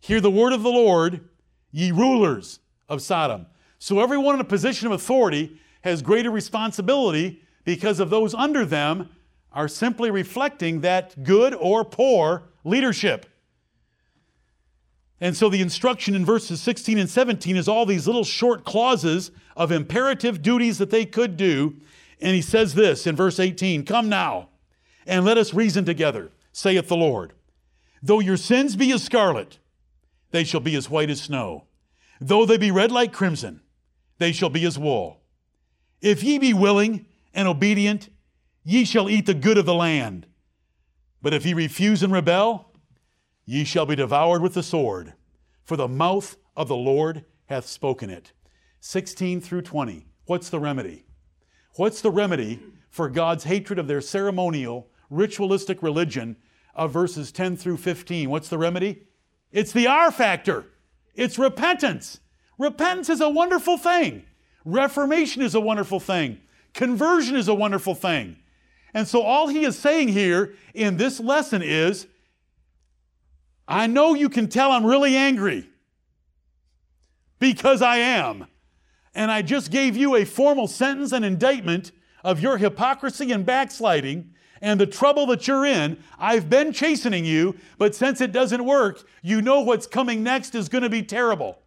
[0.00, 1.28] Hear the word of the Lord,
[1.70, 3.46] ye rulers of Sodom.
[3.78, 9.10] So everyone in a position of authority has greater responsibility because of those under them
[9.52, 13.26] are simply reflecting that good or poor leadership.
[15.20, 19.30] And so the instruction in verses 16 and 17 is all these little short clauses
[19.56, 21.76] of imperative duties that they could do.
[22.20, 24.48] And he says this in verse 18 Come now,
[25.06, 27.32] and let us reason together, saith the Lord.
[28.00, 29.58] Though your sins be as scarlet,
[30.30, 31.64] they shall be as white as snow.
[32.20, 33.60] Though they be red like crimson,
[34.18, 35.20] they shall be as wool.
[36.00, 38.08] If ye be willing and obedient,
[38.62, 40.26] ye shall eat the good of the land.
[41.20, 42.70] But if ye refuse and rebel,
[43.44, 45.14] ye shall be devoured with the sword,
[45.64, 48.32] for the mouth of the Lord hath spoken it.
[48.80, 50.06] 16 through 20.
[50.26, 51.04] What's the remedy?
[51.74, 56.36] What's the remedy for God's hatred of their ceremonial, ritualistic religion
[56.74, 58.30] of verses 10 through 15?
[58.30, 59.06] What's the remedy?
[59.52, 60.66] It's the R factor.
[61.14, 62.20] It's repentance.
[62.58, 64.24] Repentance is a wonderful thing.
[64.64, 66.40] Reformation is a wonderful thing.
[66.72, 68.36] Conversion is a wonderful thing.
[68.92, 72.06] And so all he is saying here in this lesson is
[73.66, 75.68] I know you can tell I'm really angry
[77.38, 78.46] because I am.
[79.14, 81.92] And I just gave you a formal sentence and indictment
[82.24, 84.33] of your hypocrisy and backsliding
[84.64, 85.98] and the trouble that you're in.
[86.18, 90.70] I've been chastening you, but since it doesn't work, you know what's coming next is
[90.70, 91.58] going to be terrible.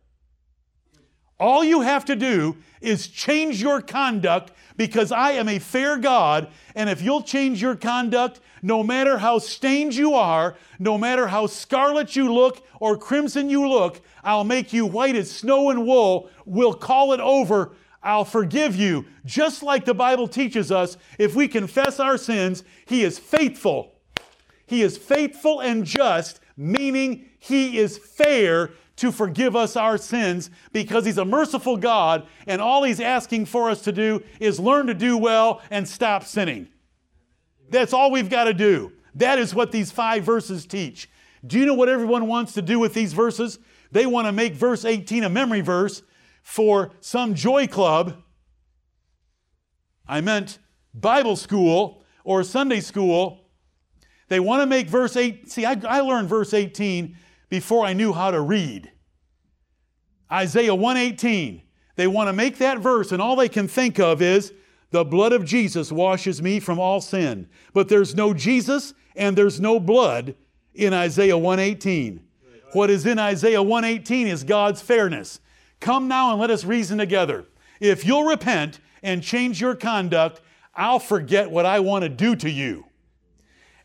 [1.40, 6.50] All you have to do is change your conduct because I am a fair God.
[6.74, 11.46] And if you'll change your conduct, no matter how stained you are, no matter how
[11.46, 16.32] scarlet you look or crimson you look, I'll make you white as snow and wool.
[16.48, 17.74] We'll call it over.
[18.08, 19.06] I'll forgive you.
[19.26, 23.96] Just like the Bible teaches us, if we confess our sins, He is faithful.
[24.66, 31.06] He is faithful and just, meaning He is fair to forgive us our sins because
[31.06, 34.94] He's a merciful God, and all He's asking for us to do is learn to
[34.94, 36.70] do well and stop sinning.
[37.70, 38.94] That's all we've got to do.
[39.16, 41.10] That is what these five verses teach.
[41.46, 43.60] Do you know what everyone wants to do with these verses?
[43.92, 46.04] They want to make verse 18 a memory verse
[46.48, 48.24] for some joy club.
[50.08, 50.60] I meant
[50.94, 53.50] Bible school or Sunday school.
[54.30, 55.52] They want to make verse 8.
[55.52, 57.18] See, I, I learned verse 18
[57.50, 58.90] before I knew how to read.
[60.32, 61.64] Isaiah 118.
[61.98, 64.54] They want to make that verse, and all they can think of is
[64.92, 67.50] the blood of Jesus washes me from all sin.
[67.74, 70.34] But there's no Jesus and there's no blood
[70.74, 72.24] in Isaiah 118.
[72.72, 75.42] What is in Isaiah 118 is God's fairness.
[75.80, 77.46] Come now and let us reason together.
[77.80, 80.42] If you'll repent and change your conduct,
[80.76, 82.86] I'll forget what I want to do to you.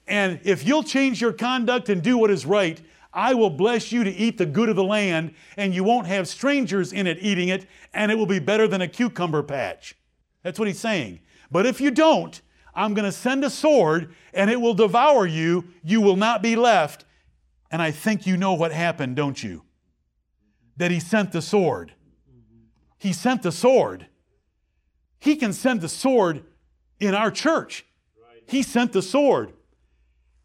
[0.06, 2.80] And if you'll change your conduct and do what is right,
[3.12, 6.26] I will bless you to eat the good of the land, and you won't have
[6.26, 9.94] strangers in it eating it, and it will be better than a cucumber patch.
[10.42, 11.20] That's what he's saying.
[11.50, 12.40] But if you don't,
[12.74, 15.64] I'm going to send a sword, and it will devour you.
[15.84, 17.04] You will not be left.
[17.70, 19.62] And I think you know what happened, don't you?
[20.82, 21.92] That he sent the sword.
[22.98, 24.08] He sent the sword.
[25.20, 26.42] He can send the sword
[26.98, 27.86] in our church.
[28.48, 29.52] He sent the sword.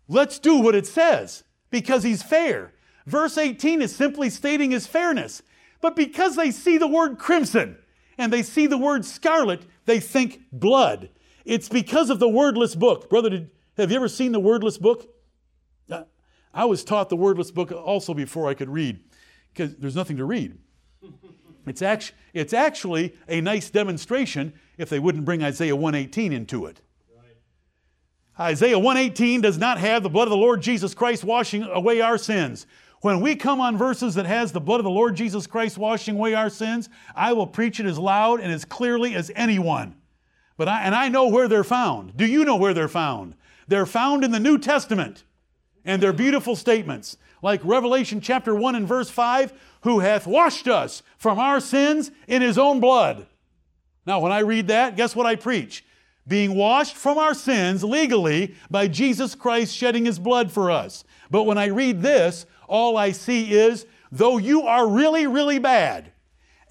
[0.07, 2.75] Let's do what it says because he's fair.
[3.07, 5.41] Verse 18 is simply stating his fairness.
[5.81, 7.75] But because they see the word crimson
[8.15, 11.09] and they see the word scarlet, they think blood.
[11.45, 13.09] It's because of the wordless book.
[13.09, 15.11] Brother, did, have you ever seen the wordless book?
[15.89, 16.03] Uh,
[16.53, 18.99] I was taught the wordless book also before I could read
[19.57, 20.57] because there's nothing to read.
[21.65, 26.79] It's, it's actually a nice demonstration if they wouldn't bring Isaiah 118 into it.
[28.39, 32.19] Isaiah 118 does not have the blood of the Lord Jesus Christ washing away our
[32.19, 32.67] sins.
[33.01, 36.15] When we come on verses that has the blood of the Lord Jesus Christ washing
[36.15, 39.95] away our sins, I will preach it as loud and as clearly as anyone.
[40.55, 42.15] But I, and I know where they're found.
[42.15, 43.33] Do you know where they're found?
[43.67, 45.23] They're found in the New Testament.
[45.83, 47.17] And they're beautiful statements.
[47.41, 52.41] Like Revelation chapter 1 and verse 5, who hath washed us from our sins in
[52.41, 53.27] his own blood.
[54.05, 55.83] Now, when I read that, guess what I preach?
[56.27, 61.03] being washed from our sins legally by Jesus Christ shedding his blood for us.
[61.31, 66.11] But when I read this, all I see is, though you are really, really bad,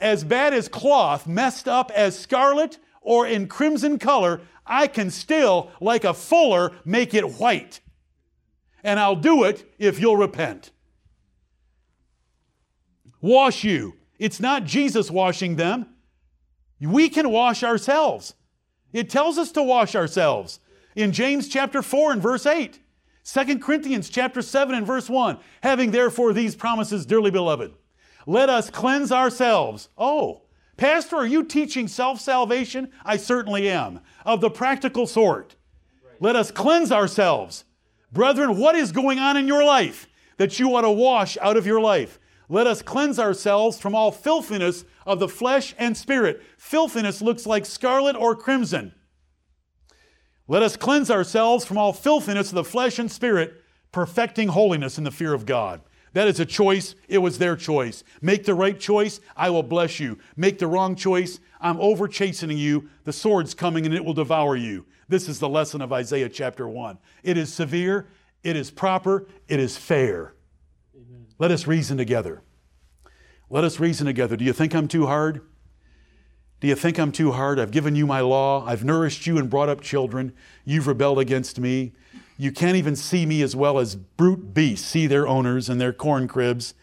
[0.01, 5.71] as bad as cloth messed up as scarlet or in crimson color, I can still,
[5.81, 7.81] like a fuller, make it white.
[8.87, 10.71] And I'll do it if you'll repent.
[13.21, 13.97] Wash you.
[14.17, 15.87] It's not Jesus washing them.
[16.81, 18.35] We can wash ourselves.
[18.93, 20.61] It tells us to wash ourselves
[20.95, 22.79] in James chapter 4 and verse 8.
[23.25, 25.39] 2 Corinthians chapter 7 and verse 1.
[25.65, 27.75] Having therefore these promises, dearly beloved,
[28.25, 29.89] let us cleanse ourselves.
[29.99, 30.43] Oh,
[30.77, 32.93] Pastor, are you teaching self salvation?
[33.05, 35.57] I certainly am, of the practical sort.
[36.21, 37.65] Let us cleanse ourselves.
[38.13, 41.67] Brethren, what is going on in your life that you ought to wash out of
[41.67, 42.19] your life?
[42.49, 46.43] Let us cleanse ourselves from all filthiness of the flesh and spirit.
[46.57, 48.93] Filthiness looks like scarlet or crimson.
[50.49, 55.05] Let us cleanse ourselves from all filthiness of the flesh and spirit, perfecting holiness in
[55.05, 55.81] the fear of God.
[56.13, 56.95] That is a choice.
[57.09, 58.05] It was their choice.
[58.23, 60.19] Make the right choice, I will bless you.
[60.37, 62.89] Make the wrong choice, I'm over chastening you.
[63.05, 64.87] The sword's coming and it will devour you.
[65.09, 66.99] This is the lesson of Isaiah chapter 1.
[67.23, 68.09] It is severe,
[68.43, 70.35] it is proper, it is fair.
[71.39, 72.43] Let us reason together.
[73.49, 74.37] Let us reason together.
[74.37, 75.43] Do you think I'm too hard?
[76.61, 77.61] Do you think I'm too hard?
[77.61, 78.65] I've given you my law.
[78.67, 80.33] I've nourished you and brought up children.
[80.65, 81.93] You've rebelled against me.
[82.39, 85.93] You can't even see me as well as brute beasts see their owners and their
[85.93, 86.75] corn cribs.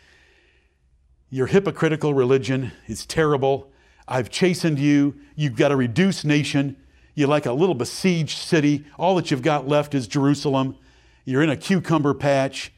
[1.30, 3.71] Your hypocritical religion is terrible.
[4.07, 5.15] I've chastened you.
[5.36, 6.78] You've got a reduced nation.
[7.16, 8.86] You're like a little besieged city.
[8.97, 10.78] All that you've got left is Jerusalem.
[11.26, 12.74] You're in a cucumber patch.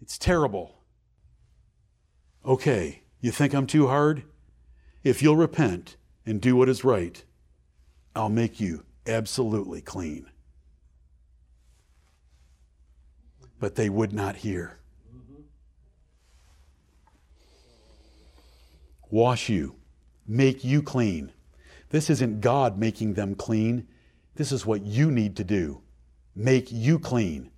[0.00, 0.78] It's terrible.
[2.44, 4.22] Okay, you think I'm too hard?
[5.04, 7.22] If you'll repent and do what is right,
[8.14, 10.26] I'll make you absolutely clean.
[13.60, 14.78] But they would not hear.
[19.10, 19.76] Wash you,
[20.26, 21.32] make you clean.
[21.90, 23.86] This isn't God making them clean.
[24.34, 25.82] This is what you need to do.
[26.34, 27.50] Make you clean.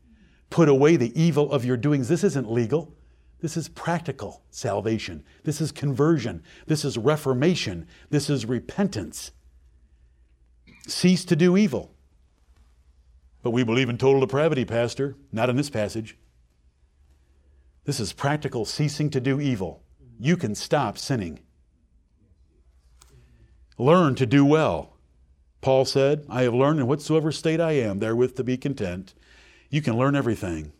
[0.48, 2.08] Put away the evil of your doings.
[2.08, 2.94] This isn't legal.
[3.40, 5.24] This is practical salvation.
[5.44, 6.42] This is conversion.
[6.66, 7.86] This is reformation.
[8.10, 9.32] This is repentance.
[10.86, 11.94] Cease to do evil.
[13.42, 15.16] But we believe in total depravity, Pastor.
[15.32, 16.18] Not in this passage.
[17.84, 19.82] This is practical ceasing to do evil.
[20.18, 21.40] You can stop sinning.
[23.80, 24.90] Learn to do well.
[25.62, 29.14] Paul said, I have learned in whatsoever state I am, therewith to be content.
[29.70, 30.72] You can learn everything.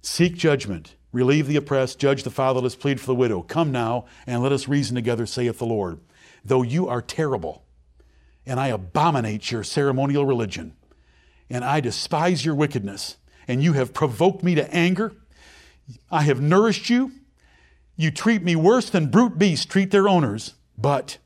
[0.00, 3.42] Seek judgment, relieve the oppressed, judge the fatherless, plead for the widow.
[3.42, 5.98] Come now and let us reason together, saith the Lord.
[6.44, 7.64] Though you are terrible,
[8.46, 10.74] and I abominate your ceremonial religion,
[11.50, 13.16] and I despise your wickedness,
[13.48, 15.14] and you have provoked me to anger,
[16.12, 17.10] I have nourished you.
[17.96, 21.18] You treat me worse than brute beasts treat their owners, but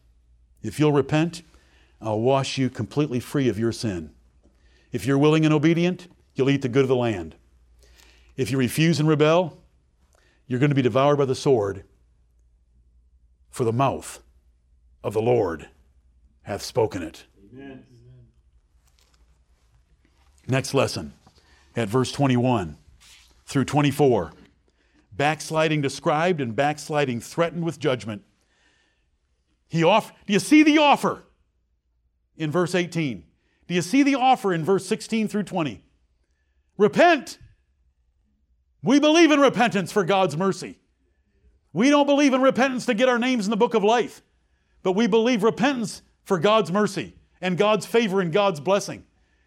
[0.63, 1.43] if you'll repent,
[2.01, 4.13] I'll wash you completely free of your sin.
[4.91, 7.37] If you're willing and obedient, you'll eat the good of the land.
[8.37, 9.63] If you refuse and rebel,
[10.47, 11.85] you're going to be devoured by the sword,
[13.51, 14.21] for the mouth
[15.05, 15.69] of the Lord
[16.43, 17.25] hath spoken it.
[17.53, 17.85] Amen.
[20.49, 21.13] Next lesson
[21.77, 22.77] at verse 21
[23.47, 24.33] through 24.
[25.13, 28.23] Backsliding described and backsliding threatened with judgment.
[29.73, 31.25] He off- Do you see the offer
[32.37, 33.25] in verse 18?
[33.67, 35.83] Do you see the offer in verse 16 through 20?
[36.77, 37.39] Repent.
[38.83, 40.79] We believe in repentance for God's mercy.
[41.73, 44.21] We don't believe in repentance to get our names in the book of life,
[44.83, 49.07] but we believe repentance for God's mercy and God's favor and God's blessing.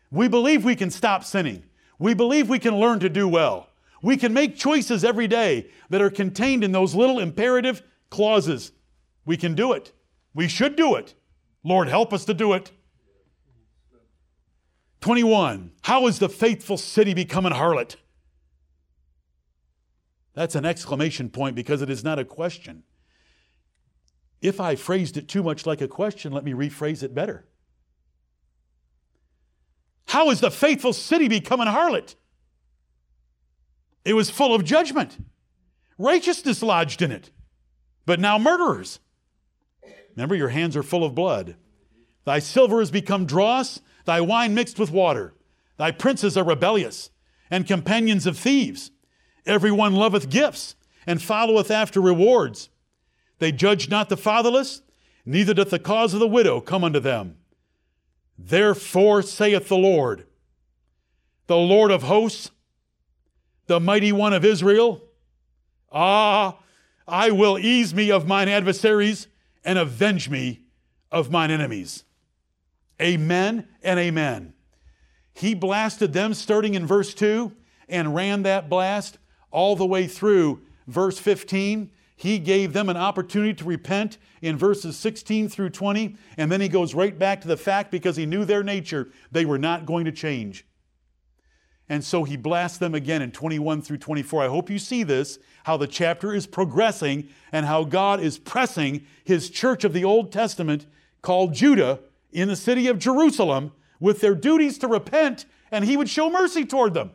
[0.10, 1.66] We believe we can stop sinning.
[2.00, 3.70] We believe we can learn to do well.
[4.02, 8.72] We can make choices every day that are contained in those little imperative clauses.
[9.24, 9.92] We can do it.
[10.36, 11.16] We should do it.
[11.64, 12.72] Lord, help us to do it.
[15.02, 15.72] 21.
[15.84, 17.96] How is the faithful city become an harlot?
[20.34, 22.84] That's an exclamation point because it is not a question.
[24.42, 27.46] If I phrased it too much like a question, let me rephrase it better.
[30.08, 32.16] How is the faithful city become an harlot?
[34.04, 35.18] It was full of judgment,
[35.98, 37.32] righteousness lodged in it,
[38.06, 39.00] but now murderers.
[40.16, 41.55] Remember, your hands are full of blood.
[42.24, 45.34] Thy silver has become dross, thy wine mixed with water.
[45.78, 47.09] Thy princes are rebellious,
[47.51, 48.91] and companions of thieves.
[49.45, 52.70] Every one loveth gifts, and followeth after rewards.
[53.39, 54.82] They judge not the fatherless,
[55.26, 57.38] neither doth the cause of the widow come unto them.
[58.38, 60.26] Therefore saith the Lord,
[61.47, 62.51] the Lord of hosts,
[63.68, 65.01] the mighty one of Israel,
[65.91, 66.57] Ah,
[67.07, 69.28] I will ease me of mine adversaries
[69.66, 70.61] and avenge me
[71.11, 72.05] of mine enemies.
[73.01, 74.53] Amen and amen.
[75.34, 77.51] He blasted them starting in verse 2
[77.89, 79.18] and ran that blast
[79.51, 81.91] all the way through verse 15.
[82.16, 86.70] He gave them an opportunity to repent in verses 16 through 20, and then he
[86.70, 90.05] goes right back to the fact because he knew their nature, they were not going
[90.05, 90.66] to change.
[91.88, 94.44] And so he blasts them again in 21 through 24.
[94.44, 99.06] I hope you see this, how the chapter is progressing and how God is pressing
[99.24, 100.88] his church of the Old Testament
[101.22, 102.00] called Judah
[102.32, 106.66] in the city of Jerusalem with their duties to repent, and he would show mercy
[106.66, 107.12] toward them.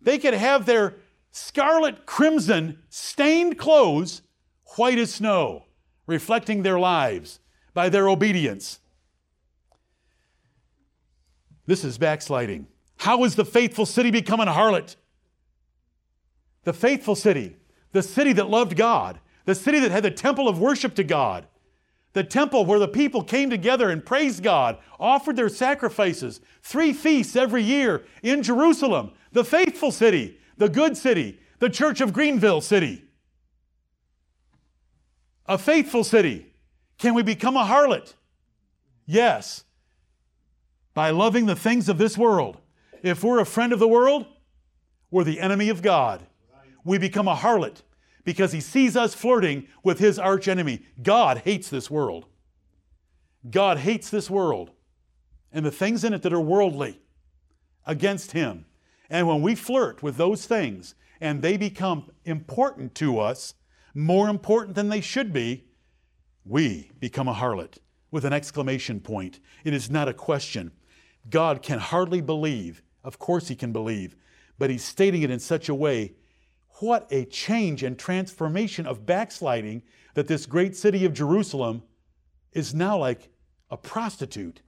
[0.00, 0.96] They could have their
[1.30, 4.22] scarlet crimson stained clothes
[4.76, 5.64] white as snow,
[6.06, 7.40] reflecting their lives
[7.72, 8.80] by their obedience.
[11.66, 12.66] This is backsliding.
[12.98, 14.96] How is the faithful city become a harlot?
[16.64, 17.56] The faithful city,
[17.92, 21.46] the city that loved God, the city that had the temple of worship to God,
[22.12, 27.36] the temple where the people came together and praised God, offered their sacrifices, three feasts
[27.36, 33.04] every year in Jerusalem, the faithful city, the good city, the church of Greenville City.
[35.46, 36.52] A faithful city.
[36.98, 38.14] Can we become a harlot?
[39.04, 39.64] Yes.
[40.94, 42.58] By loving the things of this world.
[43.06, 44.26] If we're a friend of the world,
[45.12, 46.26] we're the enemy of God.
[46.84, 47.82] We become a harlot
[48.24, 50.84] because he sees us flirting with his archenemy.
[51.00, 52.26] God hates this world.
[53.48, 54.72] God hates this world
[55.52, 56.98] and the things in it that are worldly
[57.86, 58.64] against him.
[59.08, 63.54] And when we flirt with those things and they become important to us,
[63.94, 65.66] more important than they should be,
[66.44, 67.78] we become a harlot
[68.10, 69.38] with an exclamation point.
[69.62, 70.72] It is not a question.
[71.30, 72.82] God can hardly believe.
[73.06, 74.16] Of course, He can believe,
[74.58, 76.14] but He's stating it in such a way.
[76.80, 79.82] What a change and transformation of backsliding
[80.14, 81.84] that this great city of Jerusalem
[82.52, 83.30] is now like
[83.70, 84.60] a prostitute.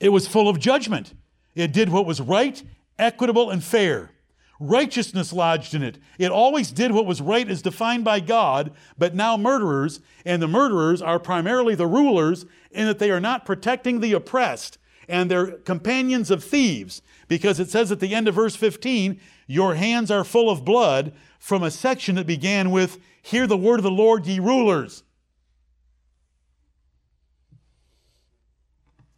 [0.00, 1.14] It was full of judgment.
[1.54, 2.60] It did what was right,
[2.98, 4.10] equitable, and fair.
[4.58, 5.98] Righteousness lodged in it.
[6.18, 10.48] It always did what was right as defined by God, but now murderers, and the
[10.48, 14.78] murderers are primarily the rulers in that they are not protecting the oppressed
[15.12, 19.74] and they're companions of thieves, because it says at the end of verse 15, Your
[19.74, 23.84] hands are full of blood, from a section that began with, Hear the word of
[23.84, 25.02] the Lord, ye rulers.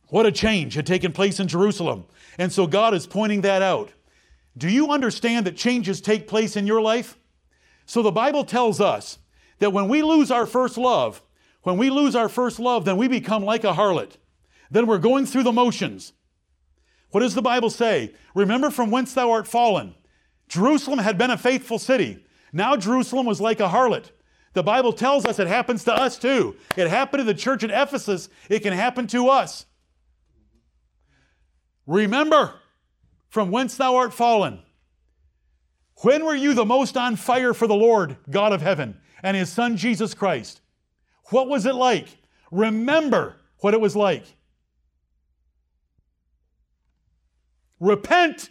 [0.09, 2.07] What a change had taken place in Jerusalem.
[2.39, 3.91] And so God is pointing that out.
[4.59, 7.17] Do you understand that changes take place in your life?
[7.87, 9.19] So the Bible tells us
[9.61, 11.23] that when we lose our first love,
[11.63, 14.17] when we lose our first love, then we become like a harlot.
[14.75, 16.15] Then we're going through the motions.
[17.13, 18.13] What does the Bible say?
[18.35, 19.95] Remember from whence thou art fallen.
[20.49, 22.27] Jerusalem had been a faithful city.
[22.53, 24.11] Now Jerusalem was like a harlot.
[24.53, 26.57] The Bible tells us it happens to us too.
[26.77, 28.29] It happened to the church at Ephesus.
[28.51, 29.65] It can happen to us.
[31.87, 32.55] Remember
[33.29, 34.59] from whence thou art fallen.
[35.99, 39.53] When were you the most on fire for the Lord, God of heaven, and his
[39.53, 40.63] Son Jesus Christ?
[41.27, 42.09] What was it like?
[42.51, 44.34] Remember what it was like.
[47.81, 48.51] Repent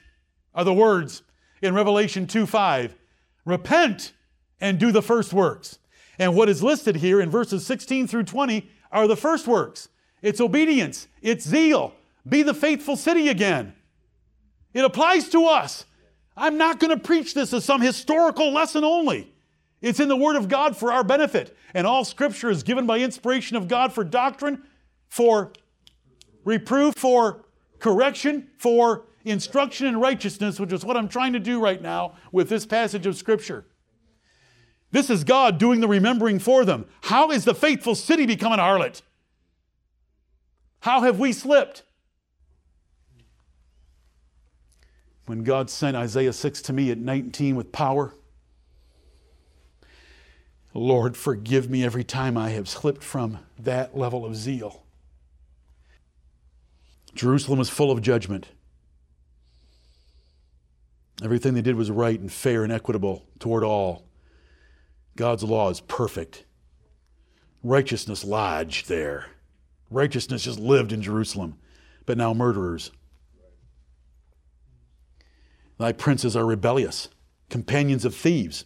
[0.53, 1.23] are the words
[1.61, 2.95] in Revelation 2 5.
[3.45, 4.13] Repent
[4.61, 5.79] and do the first works.
[6.19, 9.89] And what is listed here in verses 16 through 20 are the first works
[10.21, 11.93] it's obedience, it's zeal,
[12.27, 13.73] be the faithful city again.
[14.73, 15.85] It applies to us.
[16.35, 19.33] I'm not going to preach this as some historical lesson only.
[19.81, 21.55] It's in the Word of God for our benefit.
[21.73, 24.63] And all Scripture is given by inspiration of God for doctrine,
[25.09, 25.51] for
[26.45, 27.43] reproof, for
[27.79, 32.49] correction, for instruction in righteousness, which is what I'm trying to do right now with
[32.49, 33.65] this passage of Scripture.
[34.91, 36.85] This is God doing the remembering for them.
[37.01, 39.01] How is the faithful city become an harlot?
[40.81, 41.83] How have we slipped?
[45.25, 48.13] When God sent Isaiah 6 to me at 19 with power,
[50.73, 54.83] Lord, forgive me every time I have slipped from that level of zeal.
[57.15, 58.47] Jerusalem is full of judgment.
[61.23, 64.03] Everything they did was right and fair and equitable toward all.
[65.15, 66.43] God's law is perfect.
[67.63, 69.27] Righteousness lodged there.
[69.89, 71.57] Righteousness just lived in Jerusalem,
[72.05, 72.91] but now murderers.
[75.77, 77.07] Thy princes are rebellious,
[77.49, 78.65] companions of thieves.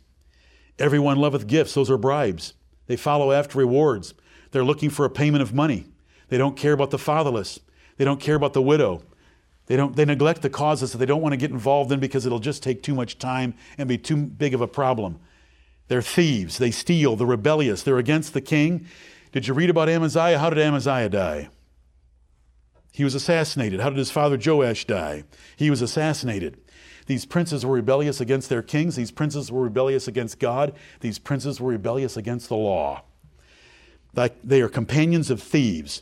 [0.79, 2.53] Everyone loveth gifts, those are bribes.
[2.87, 4.15] They follow after rewards.
[4.51, 5.85] They're looking for a payment of money.
[6.29, 7.59] They don't care about the fatherless.
[7.97, 9.03] They don't care about the widow.
[9.67, 12.25] They, don't, they neglect the causes that they don't want to get involved in because
[12.25, 15.19] it'll just take too much time and be too big of a problem.
[15.89, 16.57] They're thieves.
[16.57, 17.15] They steal.
[17.15, 17.83] They're rebellious.
[17.83, 18.87] They're against the king.
[19.31, 20.39] Did you read about Amaziah?
[20.39, 21.49] How did Amaziah die?
[22.91, 23.79] He was assassinated.
[23.79, 25.23] How did his father Joash die?
[25.55, 26.59] He was assassinated.
[27.05, 28.95] These princes were rebellious against their kings.
[28.95, 30.73] These princes were rebellious against God.
[31.01, 33.03] These princes were rebellious against the law.
[34.43, 36.01] They are companions of thieves.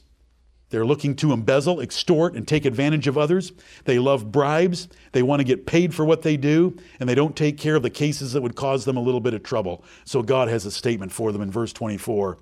[0.69, 3.51] They're looking to embezzle, extort, and take advantage of others.
[3.85, 4.87] They love bribes.
[5.11, 7.83] They want to get paid for what they do, and they don't take care of
[7.83, 9.83] the cases that would cause them a little bit of trouble.
[10.05, 12.39] So God has a statement for them in verse 24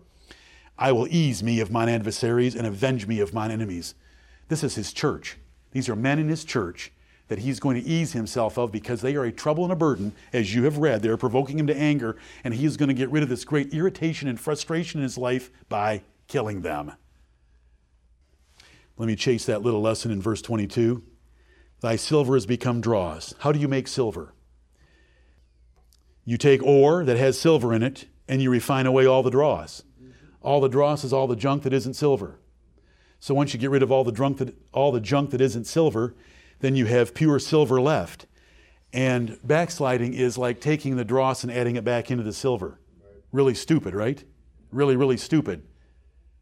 [0.78, 3.94] I will ease me of mine adversaries and avenge me of mine enemies.
[4.48, 5.38] This is his church.
[5.72, 6.92] These are men in his church
[7.28, 10.14] that he's going to ease himself of because they are a trouble and a burden,
[10.34, 11.02] as you have read.
[11.02, 13.74] They're provoking him to anger, and he is going to get rid of this great
[13.74, 16.94] irritation and frustration in his life by killing them.
[18.98, 21.04] Let me chase that little lesson in verse 22.
[21.82, 23.34] Thy silver has become dross.
[23.40, 24.34] How do you make silver?
[26.26, 29.84] You take ore that has silver in it and you refine away all the dross.
[30.42, 32.40] All the dross is all the junk that isn't silver.
[33.20, 35.66] So once you get rid of all the, drunk that, all the junk that isn't
[35.66, 36.16] silver,
[36.60, 38.26] then you have pure silver left.
[38.92, 42.80] And backsliding is like taking the dross and adding it back into the silver.
[43.32, 44.24] Really stupid, right?
[44.72, 45.64] Really, really stupid.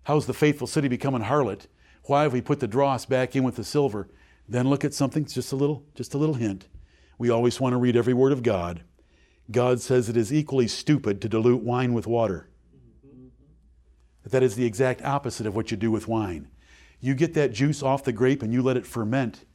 [0.04, 1.68] How's the faithful city become harlot?
[2.12, 4.10] Why have we put the dross back in with the silver?
[4.46, 6.68] Then look at something, just a little, just a little hint.
[7.18, 8.84] We always want to read every word of God.
[9.50, 12.50] God says it is equally stupid to dilute wine with water.
[14.26, 16.50] That is the exact opposite of what you do with wine.
[17.00, 19.46] You get that juice off the grape and you let it ferment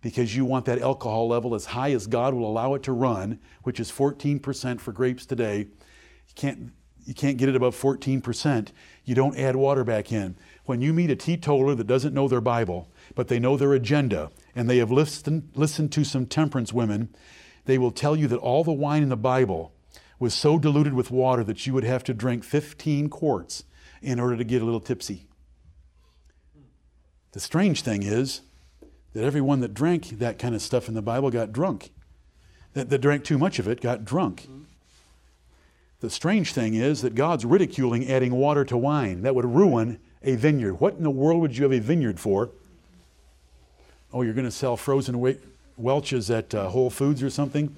[0.00, 3.38] because you want that alcohol level as high as God will allow it to run,
[3.62, 5.58] which is 14% for grapes today.
[5.58, 6.72] You can't,
[7.04, 8.70] you can't get it above 14%.
[9.04, 10.34] You don't add water back in.
[10.70, 14.30] When you meet a teetotaler that doesn't know their Bible, but they know their agenda,
[14.54, 17.08] and they have listened, listened to some temperance women,
[17.64, 19.72] they will tell you that all the wine in the Bible
[20.20, 23.64] was so diluted with water that you would have to drink 15 quarts
[24.00, 25.26] in order to get a little tipsy.
[27.32, 28.42] The strange thing is
[29.12, 31.90] that everyone that drank that kind of stuff in the Bible got drunk.
[32.74, 34.46] That, that drank too much of it got drunk.
[35.98, 39.22] The strange thing is that God's ridiculing adding water to wine.
[39.22, 40.74] That would ruin a vineyard.
[40.74, 42.50] What in the world would you have a vineyard for?
[44.12, 45.20] Oh, you're going to sell frozen
[45.76, 47.74] Welch's at uh, Whole Foods or something?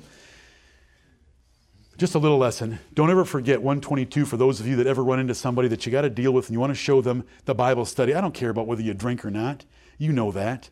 [1.99, 2.79] Just a little lesson.
[2.95, 5.93] Don't ever forget 122 for those of you that ever run into somebody that you
[5.93, 8.15] got to deal with and you want to show them the Bible study.
[8.15, 9.65] I don't care about whether you drink or not.
[9.99, 10.71] You know that.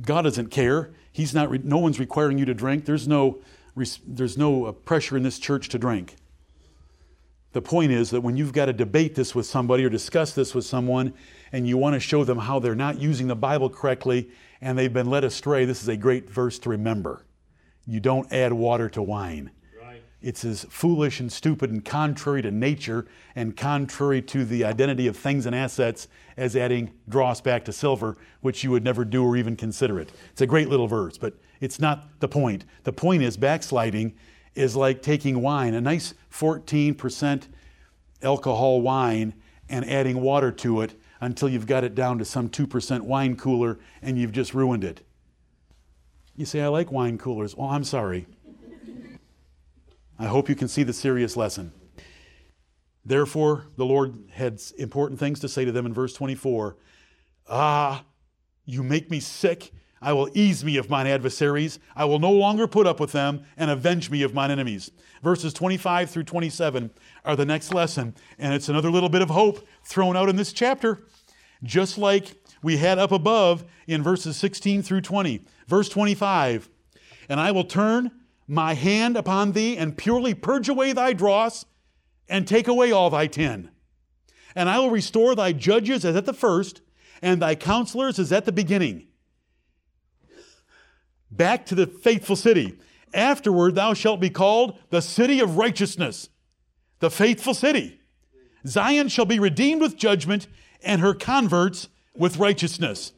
[0.00, 0.94] God doesn't care.
[1.12, 1.52] He's not.
[1.64, 2.86] No one's requiring you to drink.
[2.86, 3.40] There's no.
[4.06, 6.16] There's no uh, pressure in this church to drink.
[7.52, 10.54] The point is that when you've got to debate this with somebody or discuss this
[10.54, 11.14] with someone
[11.52, 14.30] and you want to show them how they're not using the Bible correctly
[14.60, 17.24] and they've been led astray, this is a great verse to remember.
[17.86, 19.52] You don't add water to wine.
[19.80, 20.02] Right.
[20.20, 25.16] It's as foolish and stupid and contrary to nature and contrary to the identity of
[25.16, 29.36] things and assets as adding dross back to silver, which you would never do or
[29.36, 30.12] even consider it.
[30.32, 32.64] It's a great little verse, but it's not the point.
[32.82, 34.14] The point is backsliding
[34.56, 37.42] is like taking wine, a nice 14%
[38.22, 39.34] alcohol wine,
[39.68, 43.78] and adding water to it until you've got it down to some 2% wine cooler
[44.02, 45.02] and you've just ruined it.
[46.36, 47.56] You say, I like wine coolers.
[47.56, 48.26] Well, I'm sorry.
[50.18, 51.72] I hope you can see the serious lesson.
[53.04, 56.76] Therefore, the Lord had important things to say to them in verse 24.
[57.48, 58.04] Ah,
[58.64, 61.78] you make me sick I will ease me of mine adversaries.
[61.94, 64.90] I will no longer put up with them and avenge me of mine enemies.
[65.22, 66.90] Verses 25 through 27
[67.24, 70.52] are the next lesson, and it's another little bit of hope thrown out in this
[70.52, 71.06] chapter,
[71.62, 75.42] just like we had up above in verses 16 through 20.
[75.66, 76.68] Verse 25
[77.28, 78.10] And I will turn
[78.46, 81.64] my hand upon thee and purely purge away thy dross
[82.28, 83.70] and take away all thy tin.
[84.54, 86.82] And I will restore thy judges as at the first,
[87.22, 89.05] and thy counselors as at the beginning
[91.36, 92.78] back to the faithful city.
[93.14, 96.28] Afterward, thou shalt be called the city of righteousness,
[96.98, 98.00] the faithful city.
[98.66, 100.48] Zion shall be redeemed with judgment,
[100.82, 103.12] and her converts with righteousness.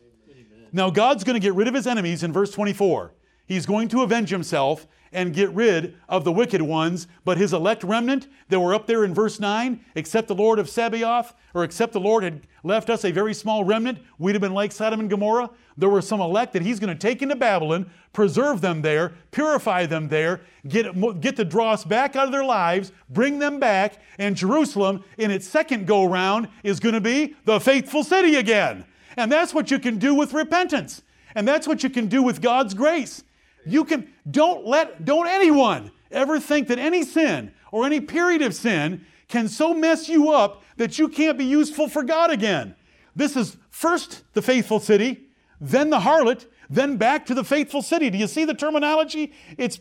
[0.72, 3.14] Now, God's going to get rid of his enemies in verse 24.
[3.46, 7.84] He's going to avenge himself and get rid of the wicked ones, but his elect
[7.84, 11.92] remnant that were up there in verse 9, except the Lord of Sabaoth, or except
[11.92, 15.10] the Lord had left us a very small remnant, we'd have been like Sodom and
[15.10, 15.50] Gomorrah.
[15.76, 19.86] There were some elect that he's going to take into Babylon, preserve them there, purify
[19.86, 24.36] them there, get, get the dross back out of their lives, bring them back, and
[24.36, 28.84] Jerusalem, in its second go round, is going to be the faithful city again.
[29.16, 31.02] And that's what you can do with repentance.
[31.34, 33.22] And that's what you can do with God's grace.
[33.68, 38.54] You can don't let don't anyone ever think that any sin or any period of
[38.54, 42.74] sin can so mess you up that you can't be useful for God again.
[43.14, 45.28] This is first the faithful city,
[45.60, 48.10] then the harlot, then back to the faithful city.
[48.10, 49.32] Do you see the terminology?
[49.56, 49.80] It's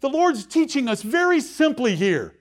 [0.00, 2.34] the Lord's teaching us very simply here.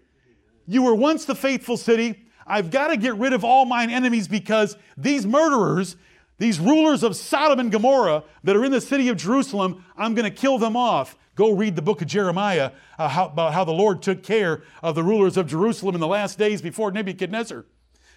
[0.67, 2.27] You were once the faithful city.
[2.45, 5.95] I've got to get rid of all mine enemies because these murderers
[6.37, 10.29] these rulers of Sodom and Gomorrah that are in the city of Jerusalem, I'm going
[10.29, 11.17] to kill them off.
[11.35, 14.95] Go read the book of Jeremiah uh, how, about how the Lord took care of
[14.95, 17.65] the rulers of Jerusalem in the last days before Nebuchadnezzar.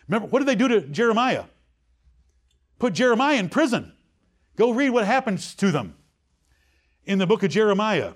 [0.06, 1.44] Remember, what did they do to Jeremiah?
[2.78, 3.92] Put Jeremiah in prison.
[4.56, 5.94] Go read what happens to them
[7.04, 8.12] in the book of Jeremiah.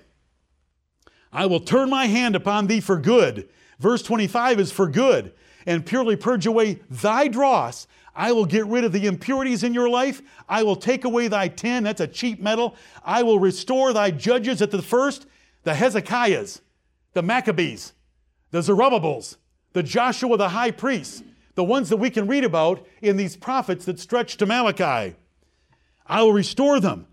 [1.31, 3.49] I will turn my hand upon thee for good.
[3.79, 5.33] Verse 25 is for good,
[5.65, 7.87] and purely purge away thy dross.
[8.15, 10.21] I will get rid of the impurities in your life.
[10.47, 12.75] I will take away thy tin, that's a cheap metal.
[13.03, 15.25] I will restore thy judges at the first,
[15.63, 16.61] the Hezekiahs,
[17.13, 17.93] the Maccabees,
[18.51, 19.37] the Zerubbabels,
[19.73, 21.23] the Joshua the high priest,
[21.55, 25.15] the ones that we can read about in these prophets that stretch to Malachi.
[26.05, 27.07] I will restore them.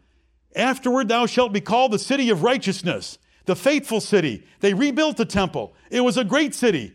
[0.55, 4.45] Afterward, thou shalt be called the city of righteousness, the faithful city.
[4.61, 5.75] They rebuilt the temple.
[5.91, 6.95] It was a great city.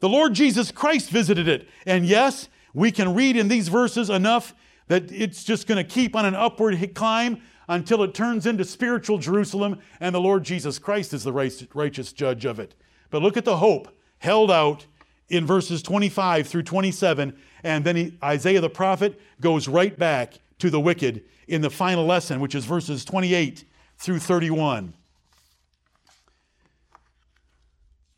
[0.00, 1.68] The Lord Jesus Christ visited it.
[1.86, 4.54] And yes, we can read in these verses enough
[4.88, 9.18] that it's just going to keep on an upward climb until it turns into spiritual
[9.18, 12.74] Jerusalem and the Lord Jesus Christ is the righteous judge of it.
[13.10, 13.88] But look at the hope
[14.18, 14.86] held out
[15.28, 20.70] in verses 25 through 27, and then he, Isaiah the prophet goes right back to
[20.70, 23.64] the wicked in the final lesson, which is verses 28
[23.98, 24.94] through 31.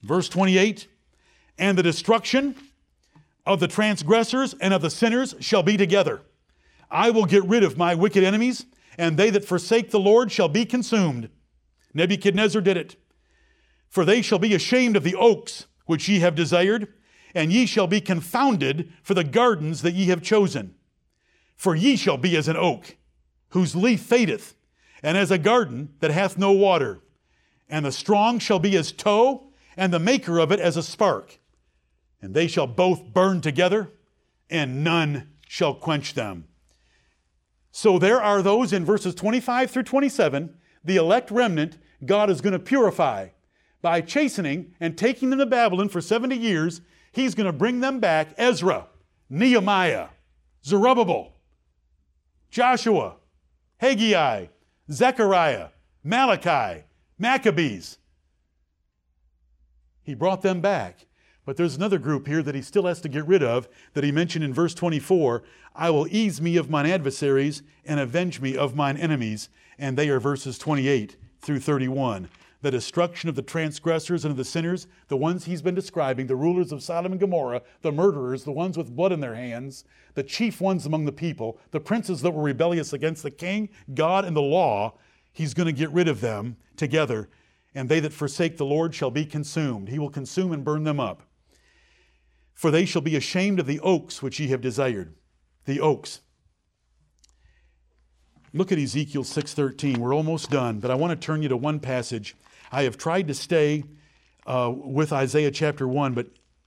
[0.03, 0.87] Verse 28
[1.59, 2.55] And the destruction
[3.47, 6.23] of the transgressors and of the sinners shall be together.
[6.91, 8.67] I will get rid of my wicked enemies,
[8.99, 11.31] and they that forsake the Lord shall be consumed.
[11.95, 12.97] Nebuchadnezzar did it.
[13.89, 16.93] For they shall be ashamed of the oaks which ye have desired,
[17.35, 20.75] and ye shall be confounded for the gardens that ye have chosen.
[21.57, 22.97] For ye shall be as an oak,
[23.51, 24.55] whose leaf fadeth,
[25.03, 27.01] and as a garden that hath no water.
[27.69, 31.40] And the strong shall be as tow, and the maker of it as a spark
[32.23, 33.93] and they shall both burn together,
[34.49, 36.47] and none shall quench them.
[37.71, 42.53] So there are those in verses 25 through 27, the elect remnant, God is going
[42.53, 43.29] to purify.
[43.83, 46.81] By chastening and taking them to Babylon for 70 years,
[47.13, 48.87] He's going to bring them back Ezra,
[49.29, 50.09] Nehemiah,
[50.65, 51.35] Zerubbabel,
[52.51, 53.17] Joshua,
[53.79, 54.47] Haggai,
[54.91, 55.69] Zechariah,
[56.05, 56.85] Malachi,
[57.19, 57.99] Maccabees.
[60.03, 61.07] He brought them back.
[61.51, 64.13] But there's another group here that he still has to get rid of that he
[64.13, 65.43] mentioned in verse 24
[65.75, 69.49] I will ease me of mine adversaries and avenge me of mine enemies.
[69.77, 72.29] And they are verses 28 through 31.
[72.63, 76.37] The destruction of the transgressors and of the sinners, the ones he's been describing, the
[76.37, 79.85] rulers of Sodom and Gomorrah, the murderers, the ones with blood in their hands,
[80.15, 84.25] the chief ones among the people, the princes that were rebellious against the king, God,
[84.25, 84.95] and the law,
[85.33, 87.29] he's going to get rid of them together.
[87.75, 89.89] And they that forsake the Lord shall be consumed.
[89.89, 91.25] He will consume and burn them up.
[92.61, 95.15] For they shall be ashamed of the oaks which ye have desired.
[95.65, 96.21] The oaks.
[98.53, 99.97] Look at Ezekiel 6:13.
[99.97, 102.37] We're almost done, but I want to turn you to one passage.
[102.71, 103.85] I have tried to stay
[104.47, 106.27] uh, with Isaiah chapter 1, but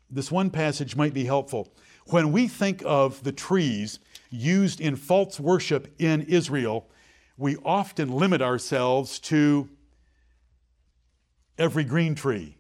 [0.09, 1.71] this one passage might be helpful.
[2.07, 3.99] When we think of the trees
[4.31, 6.89] used in false worship in Israel,
[7.37, 9.69] we often limit ourselves to
[11.59, 12.57] every green tree.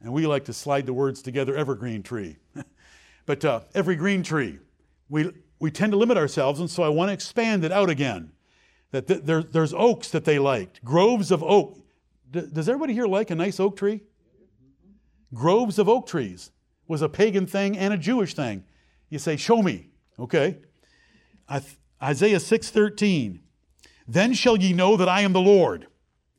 [0.00, 2.36] And we like to slide the words together evergreen tree.
[3.26, 4.58] but uh, every green tree.
[5.08, 8.32] We, we tend to limit ourselves, and so I want to expand it out again.
[8.90, 11.78] That th- there, there's oaks that they liked, groves of oak.
[12.30, 14.02] D- does everybody here like a nice oak tree?
[15.34, 16.52] Groves of oak trees
[16.86, 18.64] was a pagan thing and a Jewish thing.
[19.10, 20.58] You say, "Show me." Okay.
[22.02, 23.40] Isaiah 6:13.
[24.06, 25.86] Then shall ye know that I am the Lord.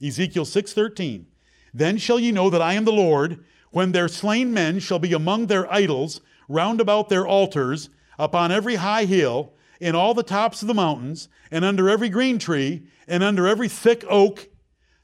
[0.02, 1.26] Ezekiel 6:13.
[1.74, 5.14] Then shall ye know that I am the Lord, when their slain men shall be
[5.14, 10.62] among their idols, round about their altars, upon every high hill, in all the tops
[10.62, 14.50] of the mountains, and under every green tree, and under every thick oak,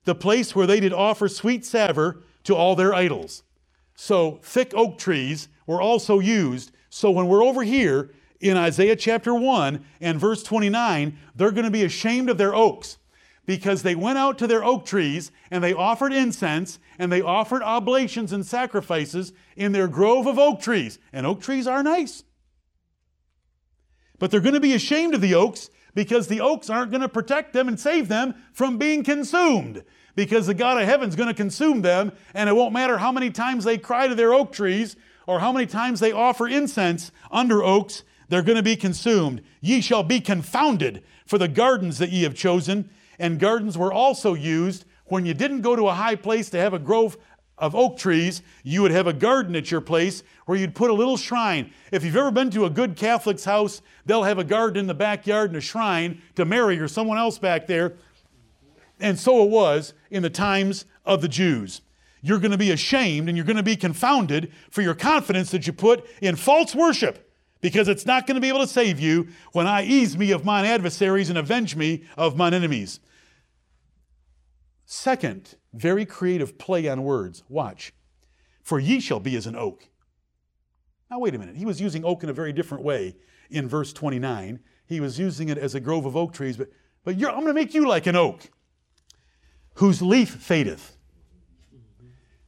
[0.04, 3.44] the place where they did offer sweet savour to all their idols.
[3.96, 6.72] So, thick oak trees were also used.
[6.90, 11.72] So, when we're over here in Isaiah chapter 1 and verse 29, they're going to
[11.72, 12.98] be ashamed of their oaks
[13.46, 17.62] because they went out to their oak trees and they offered incense and they offered
[17.62, 21.00] oblations and sacrifices in their grove of oak trees.
[21.14, 22.24] And oak trees are nice.
[24.18, 27.10] But they're going to be ashamed of the oaks because the oaks aren't going to
[27.10, 29.84] protect them and save them from being consumed.
[30.16, 33.30] Because the God of heaven's going to consume them, and it won't matter how many
[33.30, 34.96] times they cry to their oak trees
[35.28, 39.42] or how many times they offer incense under oaks, they're going to be consumed.
[39.62, 42.90] Ye shall be confounded for the gardens that ye have chosen.
[43.20, 46.74] And gardens were also used when you didn't go to a high place to have
[46.74, 47.18] a grove
[47.58, 50.94] of oak trees, you would have a garden at your place where you'd put a
[50.94, 51.72] little shrine.
[51.92, 54.94] If you've ever been to a good Catholic's house, they'll have a garden in the
[54.94, 57.94] backyard and a shrine to Mary or someone else back there.
[59.00, 61.82] And so it was in the times of the Jews.
[62.22, 65.68] You're going to be ashamed and you're going to be confounded for your confidence that
[65.68, 69.28] you put in false worship because it's not going to be able to save you
[69.52, 73.00] when I ease me of mine adversaries and avenge me of mine enemies.
[74.86, 77.44] Second, very creative play on words.
[77.50, 77.94] Watch.
[78.62, 79.90] For ye shall be as an oak.
[81.10, 81.56] Now, wait a minute.
[81.56, 83.16] He was using oak in a very different way
[83.50, 84.60] in verse 29.
[84.88, 86.70] He was using it as a grove of oak trees, but,
[87.04, 88.50] but I'm going to make you like an oak
[89.76, 90.98] whose leaf fadeth.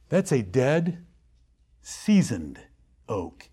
[0.08, 1.04] That's a dead,
[1.82, 2.60] seasoned
[3.08, 3.50] oak.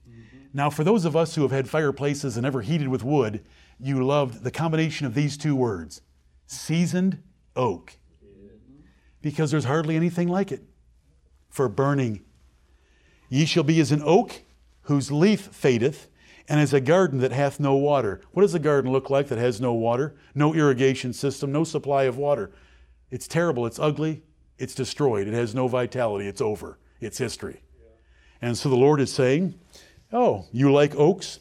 [0.53, 3.43] Now, for those of us who have had fireplaces and ever heated with wood,
[3.77, 6.01] you loved the combination of these two words
[6.47, 7.21] seasoned
[7.55, 7.97] oak.
[9.25, 10.61] Because there's hardly anything like it
[11.49, 12.23] for burning.
[13.27, 14.43] Ye shall be as an oak
[14.83, 16.09] whose leaf fadeth,
[16.47, 18.21] and as a garden that hath no water.
[18.33, 20.15] What does a garden look like that has no water?
[20.35, 22.51] No irrigation system, no supply of water.
[23.09, 24.21] It's terrible, it's ugly,
[24.59, 27.63] it's destroyed, it has no vitality, it's over, it's history.
[28.43, 29.55] And so the Lord is saying,
[30.13, 31.39] Oh, you like oaks?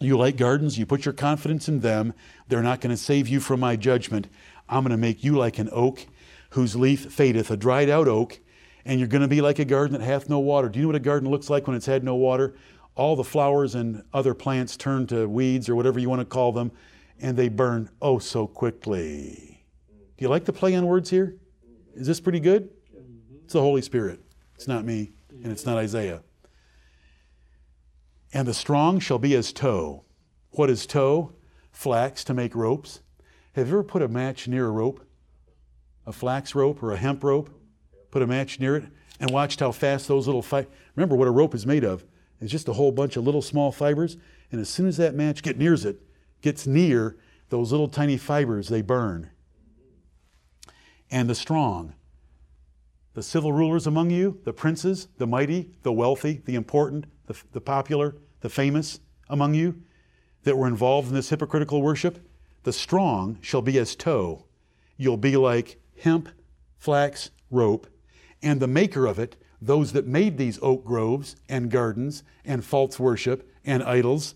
[0.00, 0.78] You like gardens?
[0.78, 2.12] You put your confidence in them.
[2.48, 4.26] They're not going to save you from my judgment.
[4.68, 6.06] I'm going to make you like an oak
[6.50, 8.40] whose leaf fadeth, a dried out oak,
[8.84, 10.68] and you're going to be like a garden that hath no water.
[10.68, 12.54] Do you know what a garden looks like when it's had no water?
[12.94, 16.52] All the flowers and other plants turn to weeds or whatever you want to call
[16.52, 16.72] them,
[17.20, 19.64] and they burn oh so quickly.
[20.16, 21.36] Do you like the play on words here?
[21.94, 22.70] Is this pretty good?
[22.94, 23.44] Mm-hmm.
[23.44, 24.20] It's the Holy Spirit.
[24.54, 26.22] It's not me, and it's not Isaiah.
[28.32, 30.04] And the strong shall be as tow.
[30.50, 31.32] What is tow?
[31.72, 33.00] Flax to make ropes.
[33.54, 35.04] Have you ever put a match near a rope?
[36.10, 37.50] A flax rope or a hemp rope?
[38.10, 38.82] Put a match near it
[39.20, 40.66] and watched how fast those little fi-
[40.96, 42.04] remember what a rope is made of.
[42.40, 44.16] It's just a whole bunch of little small fibers,
[44.50, 46.02] and as soon as that match get nears it,
[46.42, 47.16] gets near
[47.50, 49.30] those little tiny fibers, they burn.
[51.12, 51.94] And the strong,
[53.14, 57.60] the civil rulers among you, the princes, the mighty, the wealthy, the important, the, the
[57.60, 59.80] popular, the famous among you
[60.42, 62.18] that were involved in this hypocritical worship,
[62.64, 64.46] the strong shall be as tow.
[64.96, 66.28] You'll be like hemp,
[66.78, 67.86] flax, rope,
[68.42, 72.98] and the maker of it, those that made these oak groves and gardens and false
[72.98, 74.34] worship and idols,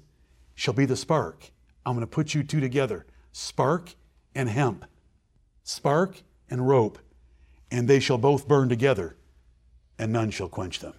[0.54, 1.50] shall be the spark.
[1.86, 3.94] I'm going to put you two together spark
[4.34, 4.84] and hemp,
[5.62, 6.98] spark and rope,
[7.70, 9.16] and they shall both burn together,
[9.98, 10.94] and none shall quench them.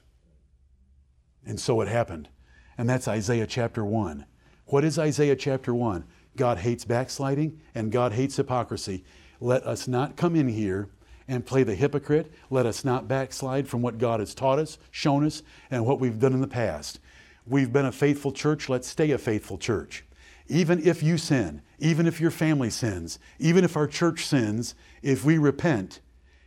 [1.45, 2.29] And so it happened.
[2.77, 4.25] And that's Isaiah chapter 1.
[4.65, 6.03] What is Isaiah chapter 1?
[6.35, 9.05] God hates backsliding and God hates hypocrisy.
[9.39, 10.87] Let us not come in here
[11.27, 12.31] and play the hypocrite.
[12.49, 16.19] Let us not backslide from what God has taught us, shown us, and what we've
[16.19, 16.99] done in the past.
[17.47, 18.69] We've been a faithful church.
[18.69, 20.03] Let's stay a faithful church.
[20.47, 25.25] Even if you sin, even if your family sins, even if our church sins, if
[25.25, 25.99] we repent,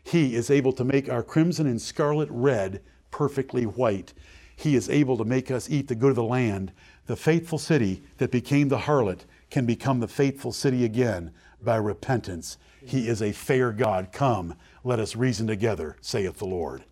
[0.05, 4.15] He is able to make our crimson and scarlet red perfectly white.
[4.55, 6.73] He is able to make us eat the good of the land.
[7.07, 9.21] The faithful city that became the harlot
[9.51, 11.33] can become the faithful city again
[11.63, 12.59] by repentance.
[12.89, 14.13] He is a fair God.
[14.13, 16.85] Come, let us reason together, saith the Lord.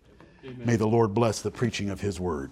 [0.45, 0.61] Amen.
[0.63, 2.51] May the Lord bless the preaching of his word.